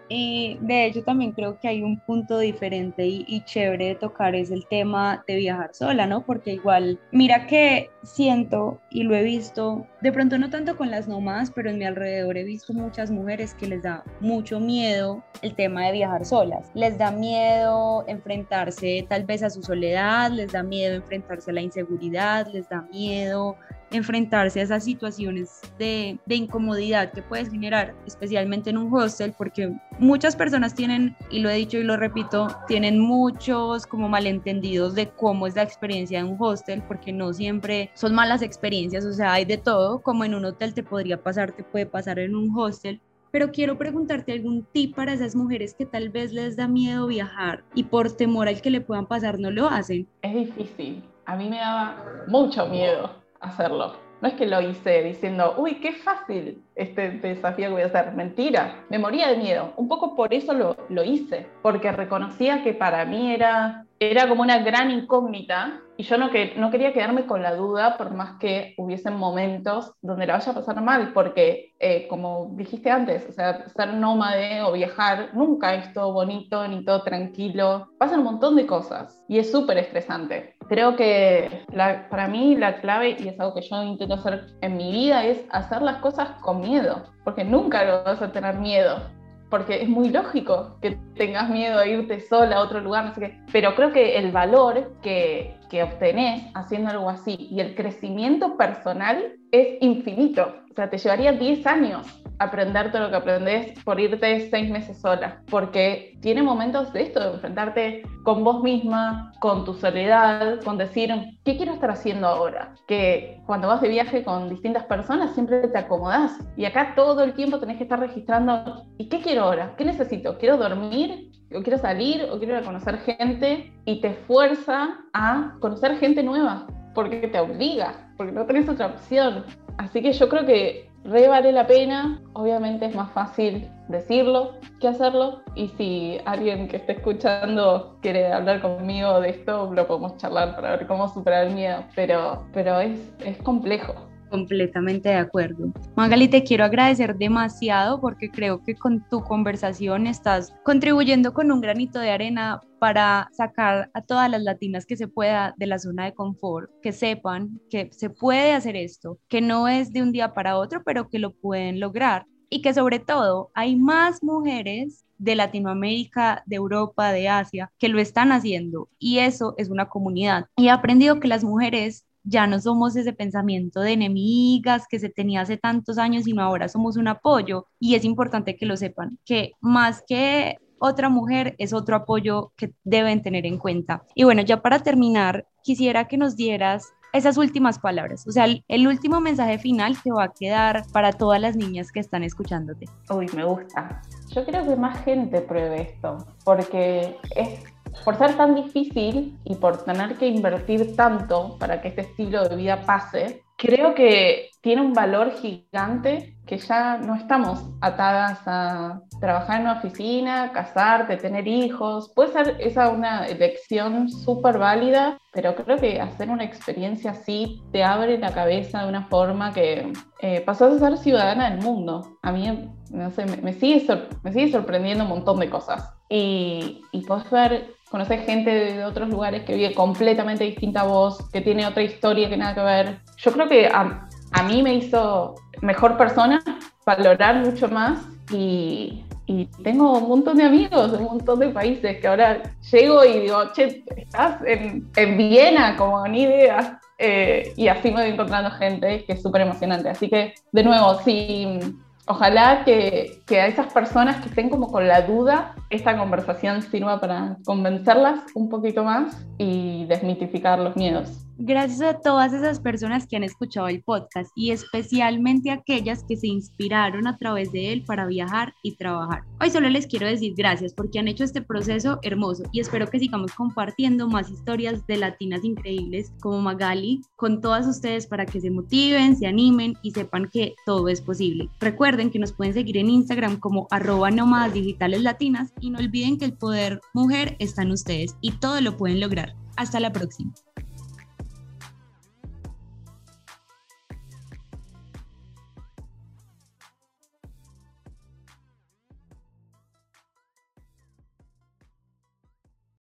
Y 0.10 0.58
de 0.62 0.86
hecho 0.86 1.04
también 1.04 1.34
creo 1.34 1.60
que 1.60 1.68
hay 1.68 1.84
un 1.84 2.00
punto 2.00 2.40
diferente 2.40 3.06
y, 3.06 3.44
chévere 3.46 3.88
de 3.88 3.96
tocar 3.96 4.36
es 4.36 4.52
el 4.52 4.66
tema 4.68 5.24
de 5.28 5.36
viajar 5.36 5.74
sola, 5.74 6.08
¿no? 6.08 6.26
Porque 6.26 6.54
igual, 6.54 7.00
mira 7.12 7.46
que 7.46 7.90
siento 8.04 8.80
y 8.90 9.04
lo 9.04 9.16
he 9.16 9.24
visto, 9.24 9.86
de 10.02 10.12
pronto 10.12 10.38
no 10.38 10.50
tanto 10.50 10.78
con 10.78 10.92
las 10.92 11.08
nómadas, 11.08 11.52
pero 11.52 11.70
en 11.70 11.78
mi 11.78 11.86
alrededor 11.86 12.38
he 12.38 12.44
visto 12.44 12.74
muchas 12.74 13.12
mujeres 13.12 13.54
que 13.54 13.68
les 13.68 13.84
da 13.84 14.04
mucho 14.22 14.60
miedo 14.60 15.24
el 15.42 15.56
tema 15.56 15.86
de 15.88 15.92
viajar 15.94 16.26
solas. 16.26 16.70
Les 16.74 16.98
da 16.98 17.12
miedo 17.12 18.06
enfrentarse 18.08 19.06
tal 19.10 19.26
vez 19.26 19.44
a 19.44 19.50
su 19.50 19.62
soledad, 19.62 20.32
les 20.32 20.52
da 20.54 20.64
miedo 20.64 20.96
enfrentarse 20.96 21.52
a 21.52 21.54
la 21.54 21.62
inseguridad, 21.62 22.48
les 22.54 22.70
da 22.70 22.82
miedo 22.84 23.58
enfrentarse 23.92 24.60
a 24.60 24.64
esas 24.64 24.84
situaciones 24.84 25.62
de, 25.78 26.20
incomodidad 26.28 27.12
que 27.12 27.22
puedes 27.22 27.50
generar, 27.50 27.96
especialmente 28.06 28.70
en 28.70 28.78
un 28.78 28.94
hostel, 28.94 29.34
porque 29.38 29.74
muchas 30.00 30.36
personas 30.36 30.76
tienen, 30.76 31.16
y 31.32 31.40
lo 31.40 31.50
he 31.50 31.56
dicho 31.56 31.78
y 31.78 31.84
lo 31.84 31.98
repito, 31.98 32.48
tienen 32.68 33.00
muchos 33.00 33.86
como 33.86 34.10
malentendidos 34.10 34.96
de 34.96 35.10
cómo 35.10 35.48
es 35.48 35.56
la 35.56 35.64
experiencia 35.64 36.20
de 36.20 36.30
un 36.30 36.38
hostel, 36.40 36.84
porque 36.88 37.12
no 37.12 37.34
siempre 37.34 37.92
son 37.94 38.14
malas 38.14 38.42
experiencias, 38.42 39.06
o 39.06 39.14
sea, 39.14 39.34
hay 39.34 39.46
de 39.46 39.58
todo, 39.58 40.00
como 40.00 40.24
en 40.26 40.36
un 40.36 40.46
hotel 40.46 40.74
te 40.74 40.84
podría 40.84 41.22
pasar, 41.22 41.52
te 41.52 41.64
puede 41.64 41.86
pasar 41.86 42.20
en 42.20 42.36
un 42.36 42.52
hostel, 42.58 43.02
pero 43.32 43.52
quiero 43.52 43.78
preguntarte 43.78 44.32
algún 44.32 44.66
tip 44.72 44.96
para 44.96 45.14
esas 45.14 45.36
mujeres 45.36 45.74
que 45.74 45.86
tal 45.86 46.10
vez 46.10 46.32
les 46.32 46.56
da 46.56 46.68
miedo 46.68 47.08
viajar 47.08 47.64
y 47.76 47.84
por 47.84 48.12
temor 48.16 48.48
al 48.48 48.62
que 48.62 48.70
le 48.70 48.82
puedan 48.82 49.06
pasar 49.06 49.38
no 49.38 49.52
lo 49.52 49.68
hacen. 49.68 50.08
Es 50.22 50.34
difícil. 50.34 51.04
A 51.26 51.36
mí 51.36 51.50
me 51.50 51.58
daba 51.58 52.24
mucho 52.28 52.66
miedo 52.68 53.12
hacerlo. 53.40 53.94
No 54.22 54.28
es 54.28 54.34
que 54.34 54.48
lo 54.48 54.60
hice 54.62 55.04
diciendo, 55.04 55.56
uy, 55.58 55.76
qué 55.76 55.94
fácil 55.94 56.64
este 56.76 57.12
desafío 57.12 57.68
que 57.68 57.74
voy 57.74 57.82
a 57.84 57.86
hacer. 57.86 58.14
Mentira, 58.14 58.84
me 58.90 58.98
moría 58.98 59.30
de 59.30 59.38
miedo. 59.38 59.74
Un 59.78 59.88
poco 59.88 60.16
por 60.16 60.34
eso 60.34 60.54
lo, 60.54 60.76
lo 60.90 61.04
hice, 61.04 61.48
porque 61.62 61.92
reconocía 61.92 62.64
que 62.64 62.74
para 62.74 63.06
mí 63.06 63.32
era, 63.32 63.86
era 64.00 64.28
como 64.28 64.42
una 64.42 64.58
gran 64.60 64.90
incógnita 64.90 65.82
y 65.98 66.04
yo 66.04 66.18
no, 66.18 66.30
que, 66.30 66.54
no 66.56 66.70
quería 66.70 66.94
quedarme 66.94 67.26
con 67.26 67.42
la 67.42 67.56
duda 67.56 67.98
por 67.98 68.14
más 68.14 68.38
que 68.40 68.76
hubiesen 68.78 69.16
momentos 69.16 69.94
donde 70.02 70.28
la 70.28 70.34
vaya 70.34 70.52
a 70.52 70.56
pasar 70.56 70.82
mal, 70.82 71.12
porque 71.14 71.74
eh, 71.80 72.08
como 72.08 72.52
dijiste 72.54 72.92
antes, 72.92 73.26
o 73.28 73.32
sea, 73.32 73.68
ser 73.70 73.94
nómade 73.96 74.62
o 74.62 74.74
viajar 74.74 75.32
nunca 75.34 75.74
es 75.74 75.92
todo 75.94 76.14
bonito 76.14 76.68
ni 76.68 76.86
todo 76.86 77.02
tranquilo. 77.02 77.90
Pasan 77.98 78.20
un 78.20 78.26
montón 78.26 78.56
de 78.56 78.68
cosas 78.68 79.24
y 79.28 79.40
es 79.40 79.52
súper 79.52 79.80
estresante. 79.80 80.56
Creo 80.70 80.96
que 80.96 81.66
para 82.10 82.28
mí 82.28 82.56
la 82.56 82.80
clave, 82.80 83.18
y 83.20 83.28
es 83.28 83.40
algo 83.40 83.56
que 83.56 83.62
yo 83.62 83.82
intento 83.84 84.16
hacer 84.16 84.46
en 84.62 84.78
mi 84.78 84.92
vida, 84.92 85.26
es 85.26 85.46
hacer 85.50 85.82
las 85.82 85.98
cosas 85.98 86.30
con 86.42 86.62
miedo, 86.62 87.04
porque 87.24 87.44
nunca 87.44 87.84
lo 87.84 88.04
vas 88.04 88.22
a 88.22 88.32
tener 88.32 88.56
miedo 88.60 89.02
porque 89.50 89.82
es 89.82 89.88
muy 89.88 90.10
lógico 90.10 90.78
que 90.82 90.98
tengas 91.16 91.50
miedo 91.50 91.80
a 91.80 91.88
irte 91.88 92.20
sola 92.20 92.58
a 92.58 92.62
otro 92.62 92.82
lugar, 92.82 93.06
no 93.06 93.14
sé 93.14 93.22
qué. 93.22 93.40
Pero 93.52 93.76
creo 93.76 93.94
que 93.94 94.18
el 94.18 94.32
valor 94.32 94.92
que, 95.02 95.57
que 95.70 95.84
obtenés 95.84 96.44
haciendo 96.56 96.90
algo 96.90 97.10
así 97.10 97.36
y 97.52 97.60
el 97.60 97.76
crecimiento 97.76 98.58
personal 98.58 99.34
es 99.52 99.78
infinito. 99.82 100.56
O 100.72 100.74
sea, 100.74 100.90
te 100.90 100.98
llevaría 100.98 101.32
10 101.32 101.68
años 101.68 102.24
aprender 102.40 102.92
todo 102.92 103.04
lo 103.04 103.10
que 103.10 103.16
aprendes 103.16 103.84
por 103.84 104.00
irte 104.00 104.50
seis 104.50 104.70
meses 104.70 105.00
sola, 105.00 105.42
porque 105.50 106.18
tiene 106.22 106.44
momentos 106.44 106.94
de 106.94 107.04
esto, 107.04 107.20
de 107.20 107.34
enfrentarte 107.34 108.04
con 108.24 108.44
vos 108.44 108.64
misma, 108.64 109.32
con 109.40 109.66
tu 109.66 109.74
soledad, 109.74 110.62
con 110.64 110.78
decir, 110.78 111.14
¿qué 111.44 111.58
quiero 111.58 111.74
estar 111.74 111.92
haciendo 111.92 112.28
ahora? 112.28 112.74
Que 112.88 113.42
cuando 113.46 113.68
vas 113.68 113.82
de 113.82 113.90
viaje 113.90 114.24
con 114.24 114.50
distintas 114.50 114.84
personas 114.86 115.34
siempre 115.34 115.68
te 115.68 115.78
acomodás 115.78 116.38
y 116.56 116.66
acá 116.66 116.94
todo 116.96 117.24
el 117.24 117.34
tiempo 117.34 117.60
tenés 117.60 117.78
que 117.78 117.84
estar 117.84 118.00
registrando, 118.00 118.86
¿y 118.98 119.10
qué 119.10 119.22
quiero 119.22 119.44
ahora? 119.44 119.76
¿Qué 119.78 119.86
necesito? 119.86 120.38
¿Quiero 120.38 120.58
dormir? 120.58 121.32
¿O 121.56 121.62
quiero 121.62 121.78
salir? 121.78 122.28
¿O 122.32 122.38
quiero 122.40 122.62
conocer 122.64 122.98
gente? 123.00 123.74
Y 123.86 124.02
te 124.02 124.14
fuerza 124.14 124.98
a 125.14 125.56
conocer 125.60 125.98
gente 125.98 126.24
nueva, 126.24 126.68
porque 126.94 127.28
te 127.28 127.40
obliga, 127.40 128.12
porque 128.18 128.34
no 128.34 128.46
tenés 128.46 128.68
otra 128.68 128.88
opción. 128.88 129.46
Así 129.78 130.02
que 130.02 130.12
yo 130.12 130.28
creo 130.28 130.46
que 130.46 130.90
re 131.08 131.28
vale 131.28 131.52
la 131.52 131.66
pena. 131.66 132.22
Obviamente 132.34 132.86
es 132.86 132.96
más 132.96 133.12
fácil 133.12 133.70
decirlo 133.88 134.54
que 134.80 134.88
hacerlo. 134.88 135.42
Y 135.56 135.70
si 135.70 136.20
alguien 136.26 136.68
que 136.68 136.78
esté 136.78 136.94
escuchando 136.94 137.98
quiere 138.02 138.32
hablar 138.32 138.62
conmigo 138.62 139.20
de 139.22 139.30
esto, 139.30 139.74
lo 139.74 139.88
podemos 139.88 140.18
charlar 140.18 140.56
para 140.56 140.72
ver 140.72 140.88
cómo 140.88 141.08
superar 141.08 141.48
el 141.48 141.56
miedo. 141.56 141.84
Pero, 141.96 142.46
pero 142.54 142.80
es, 142.80 143.14
es 143.26 143.38
complejo. 143.40 144.07
Completamente 144.30 145.10
de 145.10 145.16
acuerdo. 145.16 145.72
Magali, 145.96 146.28
te 146.28 146.44
quiero 146.44 146.66
agradecer 146.66 147.18
demasiado 147.18 148.02
porque 148.02 148.30
creo 148.30 148.64
que 148.64 148.76
con 148.76 149.08
tu 149.10 149.24
conversación 149.24 150.08
estás 150.08 150.54
contribuyendo 150.64 151.34
con 151.34 151.52
un 151.52 151.62
granito 151.62 152.00
de 152.00 152.12
arena 152.12 152.62
para 152.80 153.30
sacar 153.32 153.90
a 153.94 154.02
todas 154.02 154.30
las 154.30 154.42
latinas 154.42 154.86
que 154.86 154.98
se 154.98 155.08
pueda 155.08 155.56
de 155.58 155.68
la 155.68 155.80
zona 155.80 156.06
de 156.06 156.14
confort, 156.14 156.70
que 156.82 156.92
sepan 156.92 157.60
que 157.70 157.90
se 157.92 158.10
puede 158.10 158.54
hacer 158.54 158.76
esto, 158.76 159.18
que 159.28 159.42
no 159.42 159.68
es 159.68 159.94
de 159.94 160.02
un 160.02 160.12
día 160.12 160.34
para 160.34 160.58
otro, 160.58 160.84
pero 160.84 161.10
que 161.10 161.20
lo 161.20 161.32
pueden 161.34 161.80
lograr 161.80 162.26
y 162.50 162.62
que 162.62 162.74
sobre 162.74 163.00
todo 163.00 163.52
hay 163.54 163.76
más 163.76 164.24
mujeres 164.24 165.06
de 165.18 165.36
Latinoamérica, 165.36 166.44
de 166.46 166.58
Europa, 166.58 167.12
de 167.12 167.28
Asia, 167.28 167.72
que 167.80 167.90
lo 167.90 168.00
están 168.00 168.32
haciendo 168.32 168.90
y 169.00 169.20
eso 169.20 169.56
es 169.58 169.70
una 169.70 169.90
comunidad. 169.90 170.46
Y 170.56 170.68
he 170.68 170.70
aprendido 170.70 171.20
que 171.20 171.28
las 171.28 171.44
mujeres 171.44 172.06
ya 172.28 172.46
no 172.46 172.60
somos 172.60 172.96
ese 172.96 173.14
pensamiento 173.14 173.80
de 173.80 173.94
enemigas 173.94 174.86
que 174.90 175.00
se 175.00 175.10
tenía 175.10 175.42
hace 175.42 175.58
tantos 175.58 175.98
años, 175.98 176.26
sino 176.26 176.44
ahora 176.44 176.68
somos 176.68 176.98
un 176.98 177.08
apoyo 177.08 177.68
y 177.80 177.96
es 177.96 178.04
importante 178.04 178.58
que 178.58 178.66
lo 178.66 178.76
sepan, 178.76 179.18
que 179.26 179.54
más 179.62 180.04
que 180.08 180.58
otra 180.80 181.10
mujer 181.10 181.56
es 181.58 181.74
otro 181.74 181.96
apoyo 181.96 182.52
que 182.56 182.74
deben 182.84 183.24
tener 183.24 183.46
en 183.46 183.58
cuenta. 183.58 184.04
Y 184.14 184.26
bueno, 184.26 184.42
ya 184.42 184.62
para 184.62 184.80
terminar, 184.80 185.48
quisiera 185.64 186.08
que 186.08 186.18
nos 186.18 186.36
dieras 186.36 186.94
esas 187.14 187.38
últimas 187.38 187.80
palabras, 187.80 188.28
o 188.28 188.32
sea, 188.32 188.46
el, 188.46 188.88
último 188.88 189.22
mensaje 189.22 189.58
final 189.58 189.96
que 190.04 190.12
va 190.12 190.26
a 190.26 190.34
quedar 190.34 190.84
para 190.92 191.14
todas 191.14 191.42
las 191.42 191.56
niñas 191.56 191.92
que 191.92 192.00
están 192.00 192.24
escuchándote. 192.24 192.86
Uy, 193.10 193.28
me 193.34 193.46
gusta. 193.46 194.02
Yo 194.36 194.46
creo 194.46 194.66
que 194.66 194.76
más 194.76 195.04
gente 195.04 195.42
pruebe 195.42 195.82
esto, 195.82 196.18
porque 196.44 197.18
es 197.36 197.64
por 198.04 198.18
ser 198.18 198.36
tan 198.36 198.56
difícil 198.56 199.38
y 199.44 199.56
por 199.56 199.84
tener 199.84 200.16
que 200.16 200.28
invertir 200.28 200.96
tanto 200.96 201.58
para 201.60 201.82
que 201.82 201.90
este 201.90 202.02
estilo 202.02 202.48
de 202.48 202.56
vida 202.56 202.82
pase, 202.82 203.44
creo 203.58 203.96
que 203.96 204.52
tiene 204.62 204.82
un 204.82 204.94
valor 204.94 205.32
gigante 205.34 206.36
que 206.46 206.58
ya 206.58 206.98
no 206.98 207.16
estamos 207.16 207.60
atadas 207.82 208.40
a 208.46 209.02
trabajar 209.20 209.58
en 209.58 209.62
una 209.64 209.80
oficina, 209.80 210.52
casarte, 210.54 211.18
tener 211.18 211.48
hijos. 211.48 212.12
Puede 212.16 212.32
ser 212.32 212.58
esa 212.60 212.90
una 212.90 213.26
elección 213.28 214.10
súper 214.10 214.58
válida, 214.58 215.18
pero 215.34 215.56
creo 215.56 215.78
que 215.78 216.00
hacer 216.00 216.30
una 216.30 216.46
experiencia 216.46 217.12
así 217.12 217.62
te 217.72 217.84
abre 217.84 218.18
la 218.18 218.34
cabeza 218.34 218.84
de 218.84 218.90
una 218.90 219.06
forma 219.08 219.52
que 219.54 219.92
eh, 220.22 220.42
pasas 220.42 220.74
a 220.74 220.80
ser 220.80 220.98
ciudadana 220.98 221.50
del 221.50 221.62
mundo. 221.62 222.18
A 222.22 222.32
mí, 222.32 222.70
no 222.92 223.12
sé, 223.12 223.26
me, 223.26 223.54
sigue, 223.54 223.86
me 224.24 224.32
sigue 224.32 224.52
sorprendiendo 224.52 225.04
un 225.04 225.10
montón 225.10 225.40
de 225.40 225.50
cosas. 225.50 225.94
Y, 226.10 226.82
y 226.94 227.02
puedes 227.02 227.30
ver 227.30 227.77
conocer 227.90 228.22
gente 228.22 228.50
de 228.50 228.86
otros 228.86 229.10
lugares 229.10 229.44
que 229.44 229.56
vive 229.56 229.74
completamente 229.74 230.44
distinta 230.44 230.82
a 230.82 230.86
vos, 230.86 231.30
que 231.32 231.42
tiene 231.42 231.66
otra 231.66 231.84
historia 231.84 232.30
que 232.30 232.38
nada 232.38 232.54
que 232.54 232.62
ver. 232.62 233.00
Yo 233.18 233.32
creo 233.32 233.48
que 233.48 233.68
a, 233.68 234.08
a 234.32 234.44
mí 234.44 234.62
me 234.62 234.76
hizo 234.76 235.36
mejor 235.62 235.98
persona, 235.98 236.40
valorar 236.86 237.44
mucho 237.44 237.68
más 237.68 238.00
y, 238.32 239.04
y, 239.26 239.46
tengo 239.64 239.98
un 239.98 240.08
montón 240.08 240.38
de 240.38 240.44
amigos 240.44 240.94
un 240.94 241.04
montón 241.04 241.40
de 241.40 241.50
países 241.50 241.98
que 242.00 242.08
ahora 242.08 242.44
llego 242.72 243.04
y 243.04 243.22
digo, 243.22 243.52
che, 243.54 243.84
estás 243.96 244.42
en, 244.46 244.90
en 244.96 245.18
Viena, 245.18 245.76
como 245.76 246.06
ni 246.08 246.24
idea. 246.24 246.80
Eh, 247.00 247.54
y 247.56 247.68
así 247.68 247.92
me 247.92 248.02
voy 248.02 248.12
encontrando 248.12 248.50
gente 248.52 249.06
que 249.06 249.14
es 249.14 249.22
súper 249.22 249.42
emocionante. 249.42 249.90
Así 249.90 250.10
que, 250.10 250.34
de 250.52 250.64
nuevo, 250.64 251.00
si 251.04 251.60
ojalá 252.08 252.64
que, 252.64 253.22
que, 253.26 253.40
a 253.40 253.48
esas 253.48 253.72
personas 253.72 254.22
que 254.22 254.30
estén 254.30 254.50
como 254.50 254.72
con 254.72 254.88
la 254.88 255.02
duda, 255.02 255.56
esta 255.70 255.98
conversación 255.98 256.62
sirva 256.62 257.00
para 257.00 257.38
convencerlas 257.46 258.20
un 258.36 258.50
poquito 258.50 258.84
más 258.84 259.26
y 259.38 259.86
desmitificar 259.86 260.60
los 260.60 260.76
miedos. 260.76 261.28
Gracias 261.40 261.82
a 261.84 262.00
todas 262.00 262.34
esas 262.34 262.60
personas 262.60 263.06
que 263.06 263.16
han 263.16 263.24
escuchado 263.24 263.68
el 263.68 263.84
podcast 263.84 264.32
y 264.36 264.50
especialmente 264.50 265.52
aquellas 265.52 266.04
que 266.04 266.18
se 266.18 266.26
inspiraron 266.26 267.06
a 267.06 267.16
través 267.18 267.52
de 267.52 267.72
él 267.72 267.84
para 267.86 268.08
viajar 268.08 268.56
y 268.64 268.76
trabajar. 268.76 269.22
Hoy 269.40 269.52
solo 269.52 269.70
les 269.70 269.86
quiero 269.86 270.08
decir 270.08 270.34
gracias 270.36 270.74
porque 270.74 270.98
han 270.98 271.08
hecho 271.08 271.24
este 271.24 271.44
proceso 271.44 272.00
hermoso 272.02 272.42
y 272.52 272.60
espero 272.60 272.88
que 272.88 272.98
sigamos 272.98 273.34
compartiendo 273.34 274.08
más 274.08 274.32
historias 274.32 274.88
de 274.88 274.98
latinas 274.98 275.44
increíbles 275.44 276.12
como 276.22 276.42
Magali 276.42 277.02
con 277.16 277.40
todas 277.40 277.68
ustedes 277.68 278.08
para 278.08 278.26
que 278.26 278.42
se 278.42 278.50
motiven, 278.50 279.16
se 279.16 279.28
animen 279.28 279.76
y 279.84 279.92
sepan 279.92 280.30
que 280.34 280.56
todo 280.66 280.88
es 280.88 281.02
posible. 281.02 281.50
Recuerden 281.60 282.10
que 282.10 282.18
nos 282.18 282.32
pueden 282.32 282.56
seguir 282.56 282.78
en 282.78 282.90
Instagram 282.90 283.40
como 283.40 283.68
arroba 283.70 284.10
nómadas 284.10 284.56
digitales 284.56 285.04
latinas 285.04 285.54
y 285.60 285.70
no 285.70 285.80
olviden 285.80 286.18
que 286.18 286.26
el 286.26 286.34
poder 286.34 286.80
mujer 286.94 287.36
está 287.40 287.64
en 287.64 287.72
ustedes 287.72 288.16
y 288.22 288.32
todo 288.34 288.62
lo 288.62 288.78
pueden 288.78 289.00
lograr. 289.00 289.36
Hasta 289.56 289.80
la 289.80 289.92
próxima. 289.92 290.34